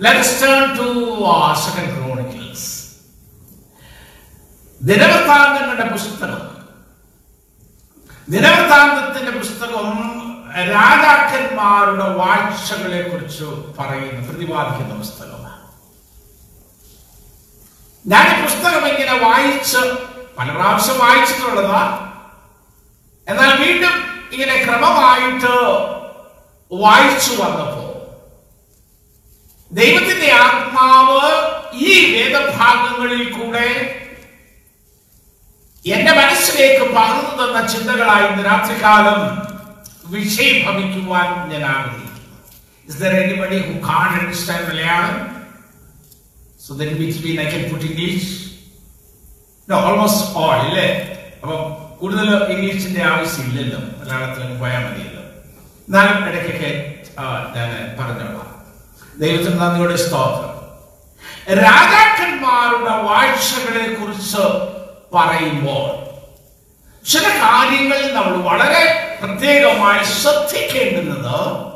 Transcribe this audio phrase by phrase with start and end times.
[0.00, 0.86] Let us turn to
[1.24, 2.62] uh, Second Chronicles.
[4.80, 6.42] ദിനവൃത്താന്തങ്ങളുടെ പുസ്തകം.
[8.28, 9.88] ദിനവൃത്താന്തത്തിന്റെ പുസ്തകം
[10.70, 13.44] രാജാക്കന്മാരുടെ വാഴ്ചകളെ കുറിച്ച്
[13.78, 15.58] പറയുന്ന പ്രതിപാദിക്കുന്ന പുസ്തകമാണ്
[18.04, 19.82] ഞാൻ ഈ പുസ്തകം ഇങ്ങനെ വായിച്ച്
[20.38, 21.82] പല പ്രാവശ്യം വായിച്ചിട്ടുള്ളതാ.
[23.28, 23.94] എന്നാൽ വീണ്ടും
[24.32, 25.54] ഇങ്ങനെ ക്രമമായിട്ട്
[26.72, 27.84] വായിച്ചു വന്നപ്പോ
[29.72, 31.20] ദൈവത്തിന്റെ ആത്മാവ്
[31.74, 33.68] ഈ വേദഭാഗങ്ങളിൽ കൂടെ
[35.86, 39.20] എന്റെ മനസ്സിലേക്ക് പകർന്നു തന്ന ചിന്തകളായി ഇന്ന് രാത്രികാലം
[40.06, 42.10] വിഷയഭവിക്കുവാൻ ഞാൻ ആഗ്രഹിക്കുന്നു.
[47.90, 48.26] English?
[49.68, 50.88] No, almost all, ഇല്ലേ?
[51.42, 51.56] അപ്പൊ
[52.00, 55.22] കൂടുതൽ ഇംഗ്ലീഷിന്റെ ആവശ്യമില്ലല്ലോ മലയാളത്തിൽ പോയാൽ മതിയല്ലോ.
[55.88, 56.70] എന്നാലും ഇടയ്ക്കൊക്കെ
[57.56, 58.49] ഞാൻ പറഞ്ഞോളാം.
[59.20, 60.50] ദൈവത്തിന് നന്ദിയുടെ സ്തോത്രം.
[61.58, 64.44] രാജാക്കന്മാരുടെ വാഴ്ചകളെ കുറിച്ച്
[65.14, 66.10] പറയുമ്പോൾ
[67.06, 71.72] ചില കാര്യങ്ങൾ നമ്മൾ വളരെ പ്രത്യേകമായി ശ്രദ്ധിക്കേണ്ടുന്നത്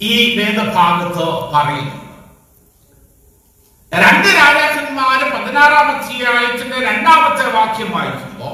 [0.00, 2.06] ഈ വേദഭാഗത്ത് പറയുന്നു.
[3.94, 8.48] രണ്ട് രാജാക്കന്മാര് പതിനാറാം അധ്യായത്തിന്റെ രണ്ടാമത്തെ വാക്യം വായിക്കുമ്പോ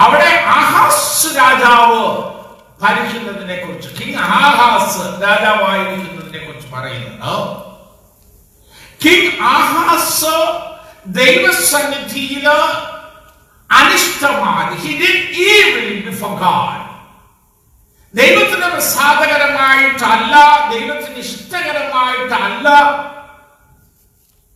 [0.00, 2.32] അവിടെ ആഹാസ് രാജാവ്
[2.82, 7.34] ഭരിക്കുന്നതിനെ കുറിച്ച് കിങ് ആഹാസ് രാജാവായിരിക്കുന്നതിനെ കുറിച്ച് പറയുന്നുണ്ട്.
[9.00, 10.34] കിങ് ആഹാസ്
[11.20, 12.46] ദൈവസന്നിധിയിൽ
[13.70, 15.16] അനിഷ്ടമാണ് he did
[15.48, 16.78] evil before God.
[18.14, 20.34] ദൈവത്തിന് പ്രസാദകരമായിട്ടല്ല
[20.72, 22.66] ദൈവത്തിന് ഇഷ്ടകരമായിട്ടല്ല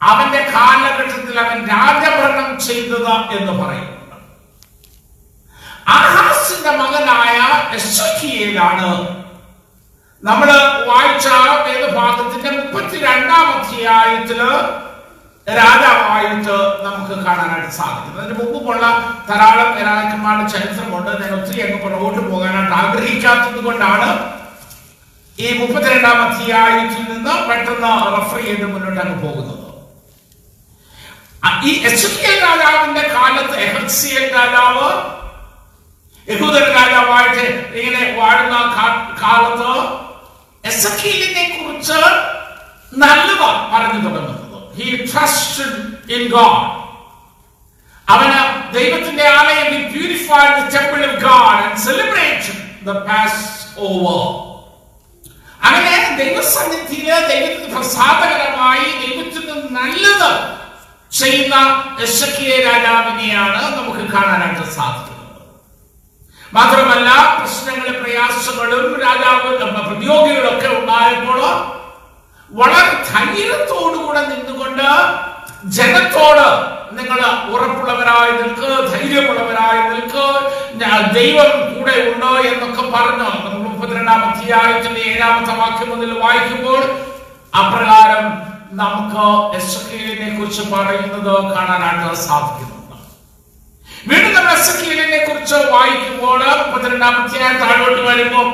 [0.00, 3.95] അവന്റെ കാലഘട്ടത്തിൽ അവൻ രാജഭരണം ചെയ്തത് എന്ന് പറയുന്നുണ്ട്
[5.86, 7.36] ആഹാസിന്റെ മകനായ
[7.76, 8.90] എസ്സക്കിയേലാണ്
[10.22, 10.48] നമ്മൾ
[10.88, 11.26] വായിച്ച
[11.66, 14.40] വേദഭാഗത്തിന്റെ മുപ്പത്തിരണ്ടാം അധ്യായത്തിൽ
[15.46, 18.14] രാജാവായിട്ട് നമുക്ക് കാണാനായിട്ട് സാധിക്കും.
[18.20, 18.84] അതിന് മുമ്പുമുള്ള
[19.28, 21.10] ധാരാളം രാജാക്കന്മാരുടെ ചരിത്രമുണ്ട്.
[21.20, 24.08] ഞാൻ ഒത്തിരി അങ്ങ് പുറകോട്ട് പോകാനായിട്ട് ആഗ്രഹിക്കാത്തത് കൊണ്ടാണ്
[25.38, 29.62] ഈ മുപ്പത്തിരണ്ടാം അധ്യായത്തിൽ നിന്ന് പെട്ടെന്ന് റഫർ ചെയ്ത് മുന്നോട്ട് അങ്ങ് പോകുന്നത്.
[31.68, 32.10] ഈ എസ്
[32.44, 34.88] രാജാവിന്റെ കാലത്ത് എഹസിയൽ രാജാവ്
[36.28, 37.44] യഹൂദൻ രാജാവായിട്ട്
[37.78, 38.56] ഇങ്ങനെ വാഴുന്ന
[39.22, 39.72] കാലത്ത്
[40.64, 41.98] എസക്കീലിനെ കുറിച്ച്
[42.92, 43.42] നല്ലവ
[43.72, 44.42] പറഞ്ഞു തുടങ്ങുന്നത്.
[44.78, 45.78] ഹി ട്രസ്റ്റഡ്
[46.16, 46.64] ഇൻ ഗോഡ്
[48.08, 48.40] അവന്
[48.76, 52.52] ദൈവത്തിന്റെ ആലയം he purified the temple of God and celebrate
[52.88, 52.98] the
[53.86, 54.20] passover
[55.60, 60.30] അങ്ങനെ ദൈവസന്നിധിയിൽ ദൈവത്തിന് പ്രസാദകരമായി ദൈവത്തിന് നല്ലത്
[61.12, 61.56] ചെയ്യുന്ന
[62.06, 65.15] എസക്കിയ രാജാവിനെയാണ് നമുക്ക് കാണാനായിട്ട് സാധിക്കുന്നത്.
[66.52, 69.50] മാത്രമല്ല പ്രശ്നങ്ങളും പ്രയാസങ്ങളും രാജാവ്
[69.88, 71.40] പ്രതിയോഗികളൊക്കെ ഉണ്ടായപ്പോൾ
[72.50, 74.88] വളരെ ധൈര്യത്തോടുകൂടെ നിന്നുകൊണ്ട്
[75.68, 76.46] ജനത്തോട്
[76.96, 77.20] നിങ്ങൾ
[77.52, 80.24] ഉറപ്പുള്ളവരായി നിൽക്ക് ധൈര്യമുള്ളവരായി നിൽക്ക്
[81.14, 83.28] ദൈവം കൂടെ ഉണ്ടോ എന്നൊക്കെ പറഞ്ഞു.
[83.36, 86.82] നമ്മൾ മുപ്പത്തിരണ്ടാം അധ്യായത്തിന്റെ ഏഴാമത്തെ വാക്യം മുതൽ വായിക്കുമ്പോൾ
[87.54, 88.24] അപ്രകാരം
[88.74, 89.26] നമുക്ക്
[89.58, 89.82] എസ്
[90.38, 92.75] കുറിച്ച് പറയുന്നത് കാണാനായിട്ട് സാധിക്കുന്നുണ്ട്
[94.06, 94.54] വീണ്ടും നമ്മൾ
[95.26, 97.14] കുറിച്ച് വായിക്കുമ്പോൾ മുപ്പത്തിരണ്ടാം
[97.60, 98.48] താഴോട്ട് വരുമ്പോൾ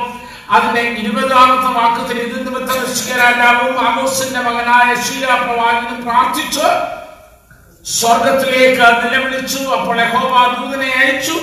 [0.51, 6.65] അതിന്റെ ഇരുപതാമത്തെ വാക്കത്തിൽ ഇത് നിമിത്തം ഹിസ്കിയ രാജാവും ആമോസിന്റെ മകനായ ശീല പ്രവാചകനും പ്രാർത്ഥിച്ചു.
[7.85, 9.57] സ്വർഗത്തിലേക്ക് നിലവിളിച്ചു.
[9.57, 10.01] അപ്പോൾ
[10.47, 11.37] ദൂതനെ അയച്ചു.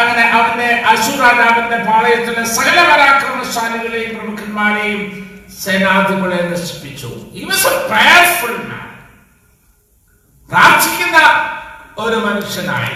[0.00, 5.02] അങ്ങനെ അവന്റെ അശു രാജാവിന്റെ പാളയത്തിലെ സകല പരാക്രമശാലികളെയും പ്രമുഖന്മാരെയും
[5.64, 7.06] സേനാധികളെ നശിപ്പിച്ചു.
[10.48, 11.18] പ്രാർത്ഥിക്കുന്ന
[12.00, 12.94] ഒരു മനുഷ്യനായി.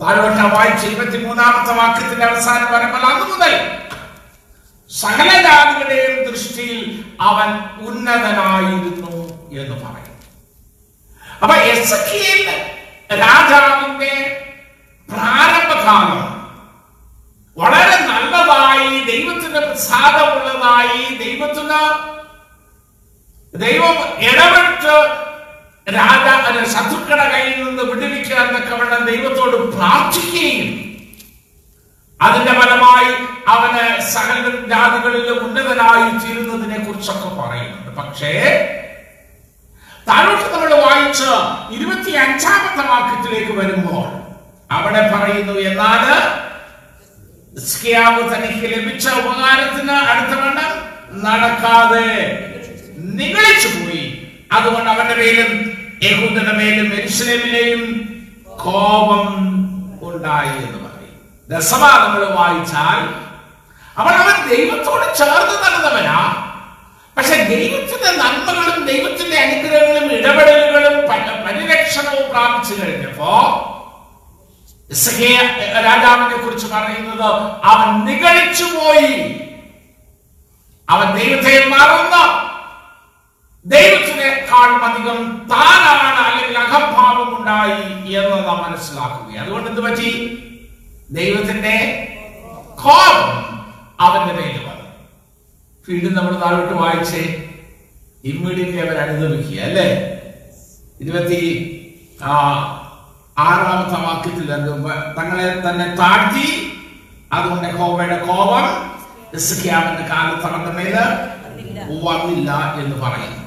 [0.00, 3.52] താഴോട്ട വായിച്ച ഇരുപത്തിമൂന്നാമത്തെ വാക്യത്തിന്റെ അവസാനം പറയുമ്പോൾ അന്ന് മുതൽ
[4.90, 6.80] സകല ജാതികളുടെയും ദൃഷ്ടിയിൽ
[7.20, 7.48] അവൻ
[7.80, 9.14] ഉന്നതനായിരുന്നു
[9.52, 10.14] എന്ന് പറയും.
[11.42, 11.98] അപ്പൊ എസ്
[13.12, 14.12] രാജാവിന്റെ
[15.08, 16.22] പ്രാരംഭകാലം
[17.56, 21.80] വളരെ നല്ലതായി ദൈവത്തിന്റെ പ്രസാദമുള്ളതായി ദൈവത്തിന്
[23.54, 24.96] ദൈവം ഇടപെട്ട്
[25.88, 26.26] രാജ
[26.72, 30.68] ശത്രുക്കളുടെ കയ്യിൽ നിന്ന് വിടുവിക്കുക എന്നൊക്കെ വേണം ദൈവത്തോട് പ്രാർത്ഥിക്കുകയും
[32.20, 33.10] അതിന്റെ ഫലമായി
[33.48, 37.90] അവന് സകല ജാതികളിലും ഉന്നതനായി തീരുന്നതിനെ കുറിച്ചൊക്കെ പറയുന്നുണ്ട്.
[37.90, 38.32] പക്ഷേ
[40.06, 41.30] താഴോട്ട് നമ്മൾ വായിച്ച്
[41.70, 44.06] ഇരുപത്തി അഞ്ചാമത്തെ വാക്യത്തിലേക്ക് വരുമ്പോൾ
[44.70, 45.54] അവിടെ പറയുന്നു
[47.54, 50.72] ഹിസ്കിയാവ് തനിക്ക് ലഭിച്ച ഉപകാരത്തിന് അടുത്ത വേണം
[51.24, 52.10] നടക്കാതെ
[53.14, 54.04] നിഗളിച്ചു പോയി
[54.52, 57.82] അതുകൊണ്ട് അവന്റെ മേലും യഹൂദനമേലും എരിശ്ലേമിലെയും
[58.64, 59.28] കോപം
[60.02, 61.16] ഉണ്ടായി എന്ന് പറയും.
[61.50, 63.00] ദശഭാഗങ്ങൾ വായിച്ചാൽ
[63.96, 66.18] അവൾ അവൻ ദൈവത്തോട് ചേർന്ന് നടന്നവനാ.
[67.16, 70.96] പക്ഷെ ദൈവത്തിന്റെ നന്മകളും ദൈവത്തിന്റെ അനുഗ്രഹങ്ങളും ഇടപെടലുകളും
[71.46, 73.32] പരിരക്ഷണവും പ്രാപിച്ചു കഴിഞ്ഞപ്പോ
[75.86, 77.30] രാജാവിനെ കുറിച്ച് പറയുന്നത്
[77.64, 79.14] അവൻ നികളിച്ചു പോയി
[80.88, 82.47] അവൻ ദൈവത്തെ മറന്നു.
[83.68, 85.18] ദൈവത്തിനേക്കാളും അധികം
[85.52, 87.78] താനാണ് അല്ലെങ്കിൽ അഹംഭാവം ഉണ്ടായി
[88.18, 90.10] എന്ന് നാം മനസ്സിലാക്കുക അതുകൊണ്ട് എന്ത് പറ്റി?
[91.10, 91.74] ദൈവത്തിന്റെ
[92.82, 93.18] കോപം
[94.00, 94.86] അവന്റെ മേൽ വന്നു.
[95.88, 97.22] വീണ്ടും നമ്മൾ താഴോട്ട് വായിച്ചേ
[98.24, 99.88] ഇമ്മീഡിയറ്റ്ലി അവർ അനുഭവിക്കുക അല്ലേ?
[101.00, 101.40] ഇരുപത്തി
[103.42, 104.46] ആറാമത്തെ വാക്യത്തിൽ
[105.18, 106.46] തങ്ങളെ തന്നെ താഴ്ത്തി
[107.32, 108.66] അതുകൊണ്ട് ഹോവയുടെ കോപം
[109.34, 110.96] ഹിസ്കിയാവിന്റെ കാലത്ത് മേൽ
[112.06, 112.50] വന്നില്ല
[112.82, 113.42] എന്ന് പറയുന്നു.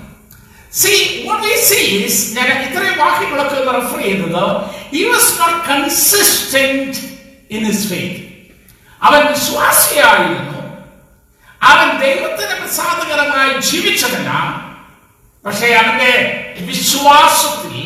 [0.79, 4.43] See, what we see is ഞാൻ ഇത്രയും വാക്യങ്ങളൊക്കെ ഒന്ന് റെഫർ ചെയ്യുന്നത്
[4.91, 6.99] he was not consistent
[7.55, 8.21] in his faith
[9.07, 10.59] അവൻ വിശ്വാസിയായിരുന്നു.
[11.71, 14.29] അവൻ ദൈവത്തിന് പ്രസാദകരമായി ജീവിച്ചതല്ല.
[15.45, 16.13] പക്ഷേ അവന്റെ
[16.69, 17.77] വിശ്വാസത്തിൽ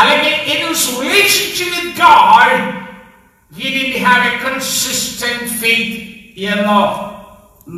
[0.00, 2.52] അല്ലെങ്കിൽ in his relationship with God
[3.58, 5.92] he didn't have a consistent faith
[6.52, 6.80] എന്ന്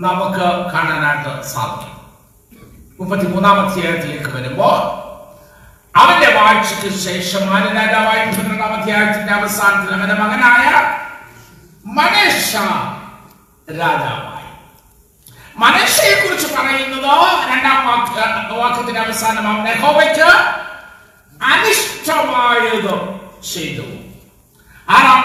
[0.04, 1.93] നമുക്ക് കാണാനായിട്ട് സാധിക്കും.
[2.98, 4.68] മുപ്പത്തിമൂന്നാം അധ്യായത്തിലേക്ക് വരുമ്പോ
[5.94, 10.68] അവന്റെ വാഴ്ചയ്ക്ക് ശേഷം ആര് രാജാവായി പന്ത്രണ്ടാം അധ്യായത്തിന്റെ അവസാനത്തിൽ അവന്റെ മകനായ
[11.94, 12.50] മനേഷ
[13.68, 14.48] രാജാവായി.
[15.56, 17.10] മനേഷയെ കുറിച്ച് പറയുന്നത്
[17.50, 18.20] രണ്ടാം വാക്യ
[18.56, 20.28] വാക്യത്തിന്റെ അവസാനം അവൻ യഹോവയ്ക്ക്
[21.40, 22.94] അനിഷ്ടമായത്
[23.44, 23.86] ചെയ്തു.
[24.88, 25.22] ആറാം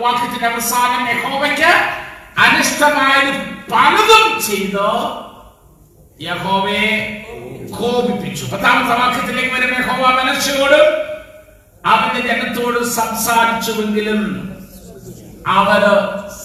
[0.00, 1.70] വാക്യത്തിന്റെ അവസാനം യഹോവയ്ക്ക്
[2.38, 3.32] അനിഷ്ടമായത്
[3.72, 4.86] പലതും ചെയ്ത്
[6.22, 7.24] യഹോവയെ
[7.80, 8.44] കോപിപ്പിച്ചു.
[8.44, 11.04] പത്താമത്തെ വാക്യത്തിലേക്ക് വരുമ്പോ യഹോവ മനസ്സിനോട്
[11.86, 14.20] അവന്റെ ജനത്തോട് സംസാരിച്ചുവെങ്കിലും
[15.46, 15.82] അവർ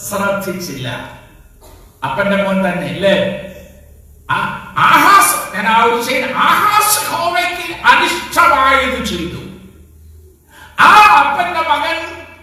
[0.10, 0.88] ശ്രദ്ധിച്ചില്ല.
[2.04, 3.16] അപ്പന്റെ മോൻ തന്നെ അല്ലേ
[4.32, 9.40] ആ- ആഹാസ് ഞാൻ ആ ഒരു ചെയ്ത ആഹാസ് ഹോമയ്ക്ക് അനിഷ്ടമായത് ചെയ്തു.
[10.80, 11.98] ആ അപ്പന്റെ മകൻ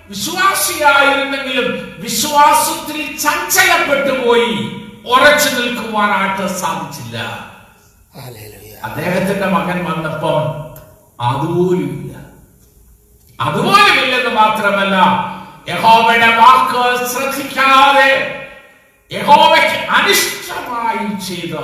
[0.09, 7.17] വിശ്വാസിയായിരുന്നെങ്കിലും വിശ്വാസത്തിൽ ചഞ്ചലപ്പെട്ടു പോയി ഉറച്ചു നിൽക്കുവാനായിട്ട് സാധിച്ചില്ല.
[8.85, 10.41] അദ്ദേഹത്തിന്റെ മകൻ വന്നപ്പോൾ
[11.21, 12.17] അതുപോലുമില്ല.
[13.41, 14.97] അതുപോലുമില്ലെന്ന് മാത്രമല്ല
[15.69, 18.11] യഹോവയുടെ വാക്ക് ശ്രദ്ധിക്കാതെ
[19.13, 21.63] യഹോവയ്ക്ക് അനിഷ്ടമായി ചെയ്ത്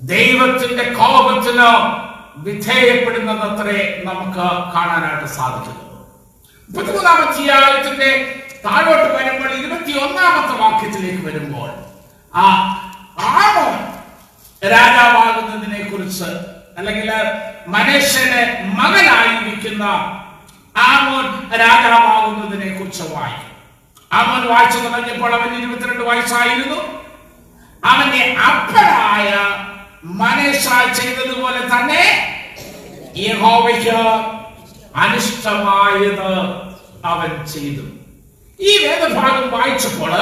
[0.00, 1.68] ദൈവത്തിന്റെ കോപത്തിന്
[2.36, 5.78] വിധേയപ്പെടുന്നതത്രേ നമുക്ക് കാണാനായിട്ട് സാധിക്കുന്നു.
[6.70, 8.10] മുപ്പത്തിമൂന്നാമത്തെ
[8.64, 11.70] താഴോട്ട് വരുമ്പോൾ ഇരുപത്തി ഒന്നാമത്തെ വാക്യത്തിലേക്ക് വരുമ്പോൾ
[12.34, 12.44] ആ
[13.18, 13.74] ആമോൻ
[14.70, 16.24] രാജാവാകുന്നതിനെ കുറിച്ച്
[16.78, 17.10] അല്ലെങ്കിൽ
[17.66, 19.84] മനേഷ്യന്റെ മകനായിരിക്കുന്ന
[20.76, 23.48] ആമോൻ രാജാവാകുന്നതിനെ കുറിച്ച് വായിക്കും.
[24.12, 26.80] ആമോൻ വായിച്ചു തുടങ്ങിയപ്പോൾ അവൻ ഇരുപത്തിരണ്ട് വയസ്സായിരുന്നു.
[27.84, 29.30] അവന്റെ അപ്പനായ
[30.04, 30.64] മനേഷ
[31.00, 32.02] ചെയ്തതുപോലെ തന്നെ
[33.16, 33.96] യഹോവയ്ക്ക്
[34.96, 36.30] അനിഷ്ടമായത്
[37.04, 37.82] അവൻ ചെയ്തു.
[38.60, 40.12] ഈ വേദഭാഗം വായിച്ചപ്പോൾ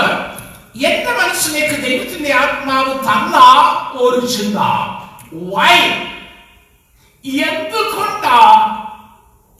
[0.75, 3.37] എന്റെ മനസ്സിലേക്ക് ദൈവത്തിന്റെ ആത്മാവ് തന്ന
[3.93, 4.57] ഒരു ചിന്ത.
[5.33, 5.79] വൈ
[7.45, 8.39] എന്തുകൊണ്ടാ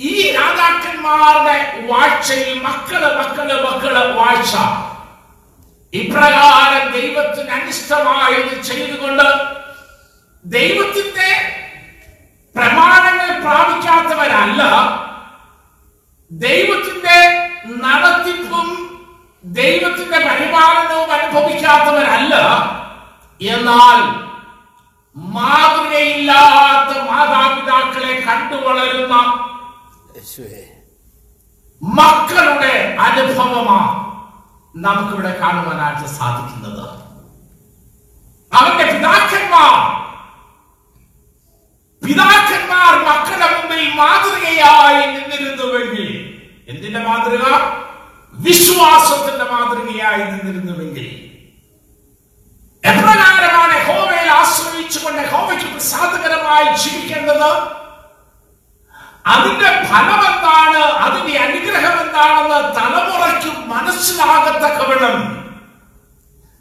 [0.01, 4.57] ഈ രാജാക്കന്മാരുടെ വാഴ്ചയിൽ മക്കൾ മക്കൾ മക്കൾ വാഴ്ച?
[5.95, 9.29] ഇപ്രകാരം ദൈവത്തിന് അനിഷ്ടമായത് ചെയ്തുകൊണ്ട്
[10.45, 11.31] ദൈവത്തിന്റെ
[12.57, 14.63] പ്രമാണങ്ങൾ പ്രാപിക്കാത്തവരല്ല.
[16.33, 17.19] ദൈവത്തിന്റെ
[17.67, 18.90] നടത്തിപ്പും
[19.45, 22.35] ദൈവത്തിന്റെ പരിപാലനവും അനുഭവിക്കാത്തവരല്ല.
[23.41, 23.99] എന്നാൽ
[25.37, 29.15] മാതൃകയില്ലാത്ത മാതാപിതാക്കളെ കണ്ടു വളരുന്ന
[31.83, 32.75] മക്കളുടെ
[33.07, 33.99] അനുഭവമാണ്
[34.75, 36.85] നമുക്കിവിടെ കാണുവാനായിട്ട് സാധിക്കുന്നത്.
[38.53, 39.77] അവന്റെ പിതാക്കന്മാർ
[42.03, 46.09] പിതാക്കന്മാർ മക്കളുടെ മുമ്പിൽ മാതൃകയായി നിന്നിരുന്നുവെങ്കിൽ
[46.69, 47.45] എന്തിന്റെ മാതൃക?
[48.45, 51.09] വിശ്വാസത്തിന്റെ മാതൃകയായി നിന്നിരുന്നുവെങ്കിൽ
[52.83, 57.51] എപ്രകാരമാണ് ഹോമയിൽ ആശ്രയിച്ചുകൊണ്ട് ഹോമയ്ക്ക് പ്രസാദകരമായി ജീവിക്കേണ്ടത്?
[59.27, 65.19] അതിന്റെ ഫലം എന്താണ് അതിന്റെ അനുഗ്രഹം എന്താണെന്ന് തലമുറയ്ക്ക് മനസ്സിലാകത്തക്കവണ്ണം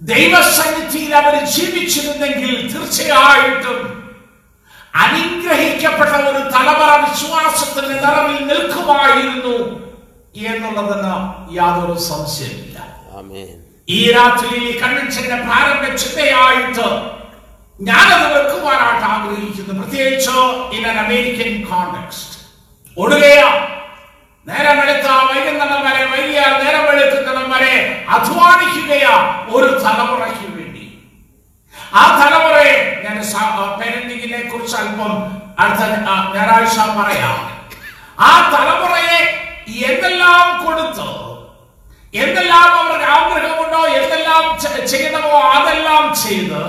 [0.01, 3.79] ദൈവസന്നിധിയിൽ അവർ ജീവിച്ചിരുന്നെങ്കിൽ തീർച്ചയായിട്ടും
[5.03, 9.55] അനുഗ്രഹിക്കപ്പെട്ട ഒരു തലമുറ വിശ്വാസത്തിന്റെ നിറവിൽ നിൽക്കുമായിരുന്നു.
[10.35, 11.13] എന്നുള്ളതിന്
[11.59, 12.77] യാതൊരു സംശയമില്ല
[13.87, 16.87] ഈ രാത്രിയിൽ കൺവെൻഷന്റെ പ്രാരംഭ ചിന്തയായിട്ട്
[17.79, 19.73] ഞാനത് വെക്കുവാനായിട്ട് ആഗ്രഹിക്കുന്നു.
[19.79, 20.37] പ്രത്യേകിച്ച്
[20.77, 22.35] ഇൻ അൻ അമേരിക്കൻ കോണ്ടെക്സ്റ്റ്
[22.97, 23.41] ഒടുകയ
[24.47, 27.73] നേരം വെളുത്ത വൈകുന്നേരം വരെ വൈകിയ നേരം എടുക്കുന്നിടം വരെ
[28.15, 29.15] അധ്വാനിക്കുകയാ
[29.55, 30.85] ഒരു തലമുറയ്ക്ക് വേണ്ടി.
[32.01, 33.17] ആ തലമുറയെ ഞാൻ
[33.79, 35.13] പേരന്റിങ്ങിനെ കുറിച്ച് അല്പം
[35.61, 37.37] അടുത്ത ഞായറാഴ്ച പറയാം.
[38.27, 39.19] ആ തലമുറയെ
[39.85, 41.09] എന്തെല്ലാം കൊടുത്തോ?
[42.13, 44.43] എന്തെല്ലാം അവർക്ക് ആഗ്രഹമുണ്ടോ എന്തെല്ലാം
[44.91, 46.61] ചെയ്യണമോ അതെല്ലാം ചെയ്ത്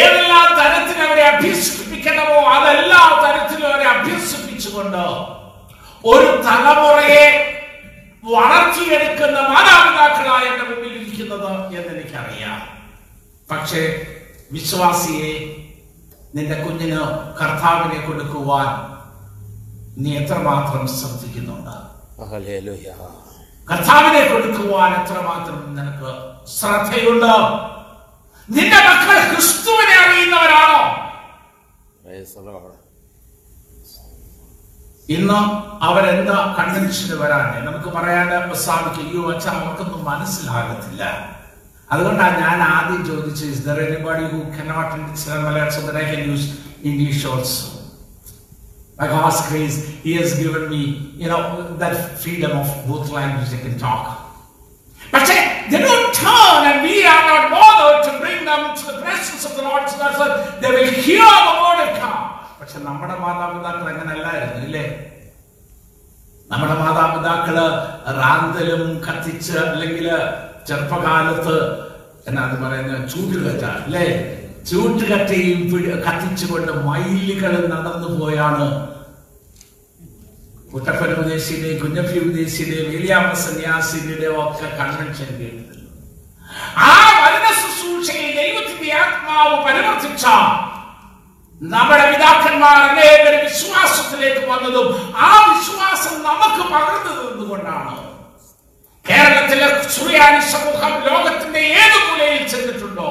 [0.00, 2.40] ഏതെല്ലാം തരത്തിൽ അവരെ അഭ്യസിപ്പിക്കണമോ?
[2.56, 5.04] അതെല്ലാ തരത്തിലും അവരെ അഭ്യസിപ്പിച്ചുകൊണ്ട്
[6.04, 7.24] ഒരു തലമുറയെ
[8.24, 12.58] വളർത്തിയെടുക്കുന്ന മാതാപിതാക്കളായ എന്റെ മുമ്പിൽ ഇരിക്കുന്നത് എന്ന് എനിക്കറിയാം
[13.48, 13.82] പക്ഷേ
[14.52, 15.32] വിശ്വാസിയെ
[16.34, 17.00] നിന്റെ കുഞ്ഞിന്
[17.40, 18.68] കർത്താവിനെ കൊടുക്കുവാൻ
[19.96, 21.76] നീ എത്രമാത്രം ശ്രദ്ധിക്കുന്നുണ്ട്?
[23.68, 26.10] കർത്താവിനെ കൊടുക്കുവാൻ എത്രമാത്രം നിനക്ക്
[26.56, 27.32] ശ്രദ്ധയുണ്ട്?
[28.48, 30.80] നിന്റെ മക്കൾ ക്രിസ്തുവിനെ അറിയുന്നവരാണോ.
[35.08, 35.38] ഇന്ന്
[35.88, 37.58] അവരെന്താ കൺവെൻഷന് വരാനേ?
[37.66, 38.26] നമുക്ക് പറയാൻ
[38.66, 41.02] സാധിക്കും അയ്യോ അച്ഛൻ അവർക്കൊന്നും മനസ്സിലാകത്തില്ല.
[41.90, 44.96] അതുകൊണ്ടാണ് ഞാൻ ആദ്യം ചോദിച്ചത് is there anybody who cannot
[45.86, 46.48] that I can use
[46.84, 47.68] English also
[48.98, 50.82] By God's grace, He has given me,
[51.16, 51.42] you know,
[51.76, 54.04] that freedom of both languages I can talk.
[55.12, 55.40] But say,
[55.70, 59.52] they don't turn and we are not bothered to bring them to the presence of
[59.56, 62.24] the Lord so that's that they will hear the word of God.
[62.60, 64.84] പക്ഷെ നമ്മുടെ മാതാപിതാക്കൾ അങ്ങനെയല്ലായിരുന്നു ഇല്ലേ
[66.52, 67.56] നമ്മുടെ മാതാപിതാക്കൾ
[68.22, 70.08] റാന്തലും കത്തിച്ച് അല്ലെങ്കിൽ
[70.68, 71.56] ചെറുപ്പകാലത്ത്
[72.28, 74.04] എന്നാ പറയുന്നത് ചൂട്ടുകറ്റ അല്ലേ
[74.70, 78.88] ചൂട്ടുകറ്റയും പിടി- കത്തിച്ചുകൊണ്ട് മൈലുകൾ നടന്നു പോയാണ്.
[80.74, 85.74] കുട്ടപ്പൻ ഉപദേശിയുടെ കുഞ്ഞപ്പി ഉപദേശിയുടെ വേലിയാമ സന്യാസിയുടെ ഒക്കെ കൺവെൻഷൻ കേട്ടത്.
[86.76, 86.90] ആ
[87.22, 90.24] വചന ശുശ്രൂഷയിൽ ദൈവത്തിന്റെ ആത്മാവ് പരിവർത്തിച്ച
[91.60, 97.94] നമ്മുടെ പിതാക്കന്മാർ അനേകരും വിശ്വാസത്തിലേക്ക് വന്നതും ആ വിശ്വാസം നമുക്ക് പകർന്നു തന്നുകൊണ്ടാണ്
[99.06, 103.10] കേരളത്തിലെ സുറിയാനി സമൂഹം ലോകത്തിന്റെ ഏത് മൂലയിൽ ചെന്നിട്ടുണ്ടോ?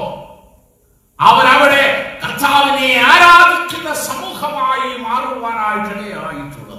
[1.18, 1.84] അവൻ അവിടെ
[2.22, 6.78] കർത്താവിനെ ആരാധിക്കുന്ന സമൂഹമായി മാറുവാനായിട്ടുള്ളത്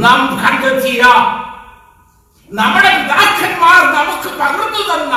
[0.00, 1.02] നാം കണ്ടെത്തിയ
[2.50, 5.14] നമ്മുടെ പിതാക്കന്മാർ നമുക്ക് പകർന്നു തന്ന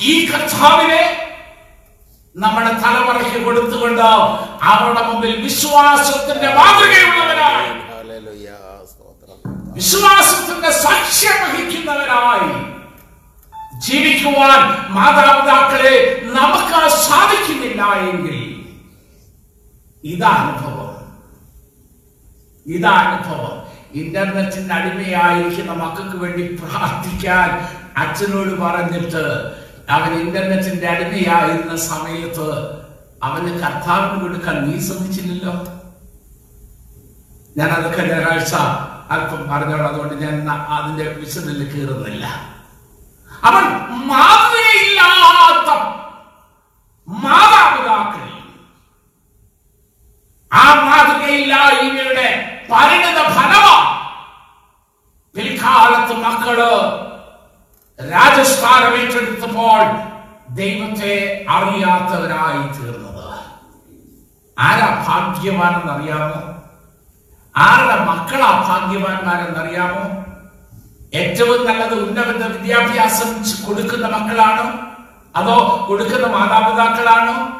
[0.00, 1.02] ഈ കർത്താവിനെ
[2.36, 4.02] നമ്മുടെ തലമുറയ്ക്ക് കൊടുത്തുകൊണ്ട്
[4.62, 7.80] അവരുടെ മുമ്പിൽ വിശ്വാസത്തിന്റെ മാതൃകയുള്ളവരായി.
[9.72, 12.80] വിശ്വാസത്തിന്റെ സാക്ഷ്യം വഹിക്കുന്നവരായി.
[13.80, 18.36] ജീവിക്കുവാൻ മാതാപിതാക്കളെ നമുക്ക് സാധിക്കുന്നില്ല എങ്കിൽ
[20.04, 20.96] ഇതാ അനുഭവം.
[22.66, 23.60] ഇതാ അനുഭവം.
[23.94, 27.48] ഇന്റർനെറ്റിന്റെ അടിമയായിരിക്കുന്ന മക്കൾക്ക് വേണ്ടി പ്രാർത്ഥിക്കാൻ
[27.96, 29.59] അച്ഛനോട് പറഞ്ഞിട്ട്
[29.90, 32.46] അവൻ ഇന്റർനെറ്റിന്റെ അടിമയായിരുന്ന സമയത്ത്
[33.22, 35.54] അവന് കർത്താവിന് കൊടുക്കാൻ നീ ശ്രമിച്ചില്ലല്ലോ?
[37.56, 38.54] ഞാൻ അതൊക്കെ ഞായറാഴ്ച
[39.14, 39.84] അല്പം പറഞ്ഞോളൂ.
[39.88, 40.34] അതുകൊണ്ട് ഞാൻ
[40.76, 42.24] അതിന്റെ വിശദിൽ കീറുന്നില്ല
[43.42, 43.64] അവൻ
[44.10, 45.70] മാതൃകയില്ലാത്ത
[47.08, 48.26] മാതാപിതാക്കൾ
[50.52, 52.28] ആ മാതൃകയില്ലായ്മയുടെ
[52.70, 53.88] പരിണിത ഫലമാണ്
[55.36, 56.58] പിൽക്കാലത്ത് മക്കൾ
[58.08, 59.82] രാജസ്ഥാനം ഏറ്റെടുത്തപ്പോൾ
[60.54, 63.38] ദൈവത്തെ അറിയാത്തവരായി തീർന്നത്.
[64.58, 66.40] ആരാ ഭാഗ്യവാനെന്നറിയാമോ?
[67.56, 70.04] ആരുടെ മക്കളാ ഭാഗ്യവാന്മാരെന്നറിയാമോ?
[71.14, 73.30] ഏറ്റവും നല്ലത് ഉന്നത വിദ്യാഭ്യാസം
[73.66, 74.66] കൊടുക്കുന്ന മക്കളാണോ?
[75.36, 77.56] അതോ കൊടുക്കുന്ന മാതാപിതാക്കളാണോ?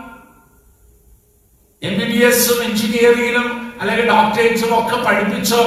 [1.82, 5.62] എം ബി ബി എസും എഞ്ചിനീയറിംഗിലും അല്ലെങ്കിൽ ഡോക്ടറേറ്റ്സും ഒക്കെ പഠിപ്പിച്ചോ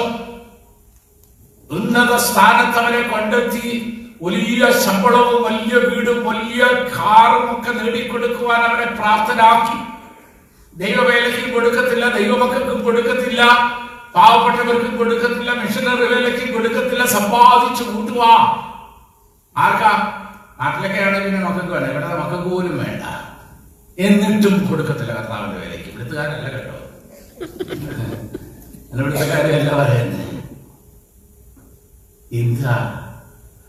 [1.72, 6.64] ഉന്നത സ്ഥാനത്ത് അവരെ കണ്ടെത്തി വലിയ ശമ്പളവും വലിയ വീടും വലിയ
[6.96, 9.78] കാറും ഒക്കെ നേടിക്കൊടുക്കുവാൻ അവരെ പ്രാപ്തരാക്കി.
[10.82, 13.42] ദൈവവേലയ്ക്കും കൊടുക്കത്തില്ല ദൈവമക്കൾക്കും കൊടുക്കത്തില്ല
[14.16, 18.34] പാവപ്പെട്ടവർക്കും കൊടുക്കത്തില്ല മിഷനറി വേലയ്ക്കും കൊടുക്കത്തില്ല സമ്പാദിച്ചു കൂട്ടുവാ.
[19.56, 19.94] ആർക്കാ?
[20.60, 23.04] നാട്ടിലൊക്കെ ആണെങ്കിൽ പിന്നെ മക്കൾക്ക് വേണ്ട ഇവിടെ മക്കൾക്ക് പോലും വേണ്ട.
[23.98, 25.90] എന്നിട്ടും കൊടുക്കത്തില്ല കർത്താവിന്റെ വേലയ്ക്ക്.
[25.92, 26.76] ഇവിടുത്തുകാരല്ല കേട്ടോ.
[28.94, 30.30] ഇവിടുത്തെ ഇവിടുത്തെ കാര്യമല്ല പറയുന്നത്
[32.42, 32.76] എന്താ?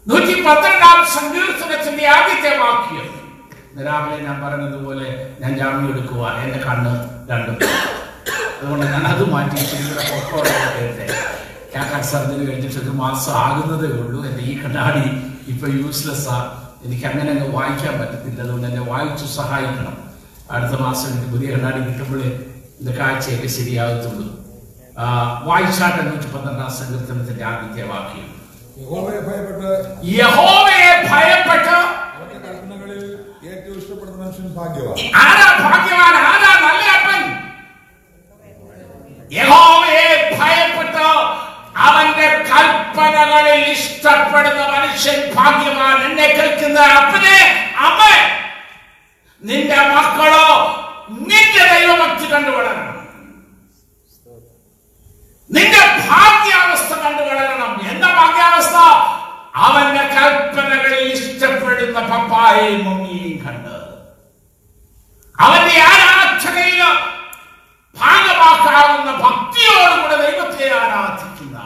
[0.07, 3.07] നൂറ്റി പന്ത്രണ്ടാം സങ്കീർത്തനത്തിന്റെ ആദ്യത്തെ വാക്യം.
[3.87, 6.93] രാവിലെ ഞാൻ പറഞ്ഞതുപോലെ ഞാൻ ജാമ്യം എടുക്കുക എന്റെ കണ്ണ്
[7.31, 7.57] രണ്ടും
[8.63, 9.57] അതുകൊണ്ട് ഞാൻ അത് മാറ്റി
[12.03, 14.25] സർജറി കഴിഞ്ഞിട്ട് ഒരു മാസം ആകുന്നതേ ഉള്ളൂ.
[14.25, 15.05] എന്റെ ഈ കണ്ണാടി
[15.49, 16.61] ഇപ്പൊ യൂസ്ലെസ് ആ.
[16.85, 18.41] എനിക്ക് അങ്ങനെ അങ്ങ് വായിക്കാൻ പറ്റത്തില്ല.
[18.43, 19.97] അതുകൊണ്ട് എന്നെ വായിച്ചു സഹായിക്കണം.
[20.51, 22.31] അടുത്ത മാസം എനിക്ക് പുതിയ കണ്ണാടി കിട്ടുമ്പോഴേ
[22.81, 24.27] ഇത് കാഴ്ചയൊക്കെ ശരിയാകത്തുള്ളൂ.
[25.45, 28.34] വായിച്ചാട്ടെ നൂറ്റി പന്ത്രണ്ടാം സങ്കീർത്തനത്തിന്റെ ആദ്യത്തെ വാക്യം.
[28.77, 29.71] യഹോവയെ ഭയപ്പെട്ട്
[30.15, 31.75] യഹോവയെ ഭയപ്പെട്ട്
[32.15, 33.03] അവന്റെ കൽപ്പനകളിൽ
[33.51, 34.97] ഏറ്റവും ഇഷ്ടപ്പെടുന്ന മനുഷ്യൻ ഭാഗ്യവാൻ.
[35.23, 36.15] ആരാ ഭാഗ്യവാൻ?
[36.25, 37.23] ആരാ നല്ല അപ്പൻ?
[39.33, 41.07] യഹോവയെ ഭയപ്പെട്ട്
[41.87, 45.97] അവന്റെ കൽപ്പനകളിൽ ഇഷ്ടപ്പെടുന്ന മനുഷ്യൻ ഭാഗ്യവാൻ.
[46.09, 47.39] എന്നെ കേൾക്കുന്ന അപ്പനെ
[47.87, 48.01] അമ്മ
[49.43, 50.47] നിന്റെ മക്കളോ
[51.23, 52.91] നിന്റെ ദൈവഭക്തി കണ്ടു വളരണം
[55.55, 57.91] നിന്റെ ഭാഗ്യാവസ്ഥ കണ്ടു കളയണം.
[57.91, 58.77] എന്താ ഭാഗ്യാവസ്ഥ?
[59.55, 63.75] അവന്റെ കൽപ്പനകളിൽ ഇഷ്ടപ്പെടുന്ന പപ്പായെയും മമ്മിയെയും കണ്ട്.
[65.41, 66.83] അവന്റെ ആരാധനയിൽ
[68.01, 71.59] ഭാഗമാക്കാവുന്ന ഭക്തിയോടുകൂടെ ദൈവത്തെ ആരാധിക്കുന്ന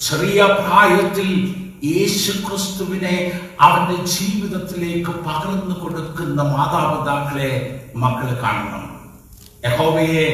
[0.00, 1.30] ചെറിയ പ്രായത്തിൽ
[1.84, 7.52] യേശു ക്രിസ്തുവിനെ അവന്റെ ജീവിതത്തിലേക്ക് പകർന്നു കൊടുക്കുന്ന മാതാപിതാക്കളെ
[7.96, 8.93] മക്കൾ കാണണം.
[9.64, 10.24] യഹോവയെ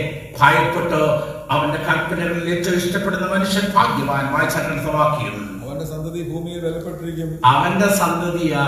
[0.41, 8.63] ഭയപ്പെട്ട് അവന്റെ കൽപ്പനകളിൽ ഏറ്റവും ഇഷ്ടപ്പെടുന്ന മനുഷ്യൻ ഭാഗ്യവാനുമായി വായിച്ചടുത്ത വാക്യം അവന്റെ സന്തതി ഭൂമിയിൽ വിലപ്പെട്ടിരിക്കും അവന്റെ സന്തതിയാ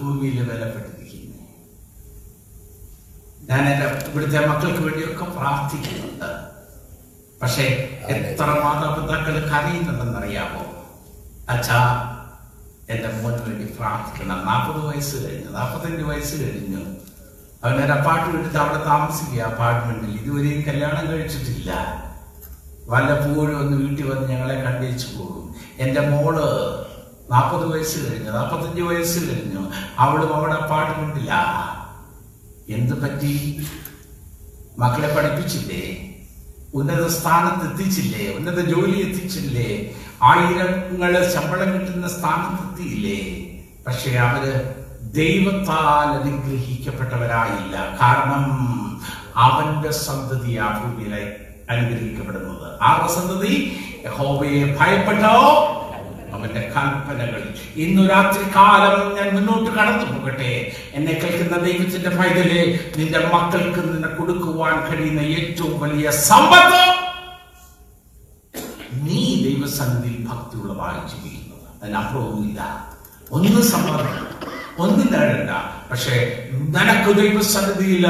[0.00, 0.98] ഭൂമിയിൽ വിലപ്പെട്ടിരിക്കുന്നത്
[3.50, 6.48] ഞാൻ എന്റെ ഇവിടുത്തെ മക്കൾക്ക് വേണ്ടിയൊക്കെ പ്രാർത്ഥിക്കുന്നുണ്ട്.
[7.42, 7.62] പക്ഷേ
[8.08, 10.62] എത്ര മാതാപിതാക്കൾ കരയുന്നുണ്ടെന്നറിയാമോ?
[11.48, 11.78] അച്ഛാ
[12.90, 14.46] എന്റെ മോന് വേണ്ടി പ്രാർത്ഥിക്കണം.
[14.46, 15.50] നാൽപ്പത് വയസ്സ് കഴിഞ്ഞു.
[15.50, 17.07] നാൽപ്പത്തഞ്ച് വയസ്സ് കഴിഞ്ഞു.
[17.64, 21.70] അവനൊരു അപ്പാർട്ട്മെന്റ് എടുത്ത് അവിടെ താമസിക്കുക അപ്പാർട്ട്മെന്റിൽ ഇതുവരെയും കല്യാണം കഴിച്ചിട്ടില്ല.
[22.86, 26.36] വല്ലപ്പോഴും ഒന്ന് വീട്ടിൽ വന്ന് ഞങ്ങളെ കണ്ടേച്ചു പോകും എന്റെ മോൾ
[27.32, 29.62] നാൽപ്പത് വയസ്സ് കഴിഞ്ഞു നാൽപ്പത്തഞ്ച് വയസ്സ് കഴിഞ്ഞു.
[29.98, 31.32] അവളും അവിടെ അപ്പാർട്ട്മെന്റില്ല
[32.68, 33.34] എന്ത് പറ്റി?
[34.78, 35.84] മക്കളെ പഠിപ്പിച്ചില്ലേ?
[36.74, 39.68] ഉന്നത സ്ഥാനത്ത് എത്തിച്ചില്ലേ ഉന്നത ജോലി എത്തിച്ചില്ലേ?
[40.22, 43.20] ആയിരങ്ങൾ ശമ്പളം കിട്ടുന്ന സ്ഥാനത്തെത്തിയില്ലേ?
[43.86, 44.44] പക്ഷെ അവർ
[45.12, 47.98] ദൈവത്താൽ അനുഗ്രഹിക്കപ്പെട്ടവരായില്ല.
[48.02, 48.44] കാരണം
[49.36, 51.36] അവന്റെ സന്തതി ആ ഭൂമിയിലെ
[51.70, 52.78] അനുഗ്രഹിക്കപ്പെടുന്നത്.
[52.82, 53.76] ആരുടെ സന്തതി?
[54.06, 54.76] യഹോവയെ.
[54.80, 55.74] ഭയപ്പെട്ടോ?
[56.32, 57.54] അവന്റെ കൽപ്പനകൾ.
[57.76, 60.72] ഇന്നു രാത്രി കാലം ഞാൻ മുന്നോട്ട് കടന്നു പോകട്ടെ.
[60.94, 67.08] എന്നെ കേൾക്കുന്ന ദൈവത്തിന്റെ ഫൈതൽ നിന്റെ മക്കൾക്ക് നിന്നെ കൊടുക്കുവാൻ കഴിയുന്ന ഏറ്റവും വലിയ സമ്പത്ത്
[68.92, 72.86] നീ ദൈവസന്നിധിയിൽ ഭക്തിയുള്ളതായി ജീവിക്കുന്നത് അതിനപ്പുറമൊന്നുമില്ല
[73.30, 74.28] ഒന്ന് സമ്മതം.
[74.78, 75.52] ഒന്നും നേടണ്ട
[75.90, 76.16] പക്ഷേ
[76.68, 78.04] നിനക്ക് ദൈവസന്നിധിയിൽ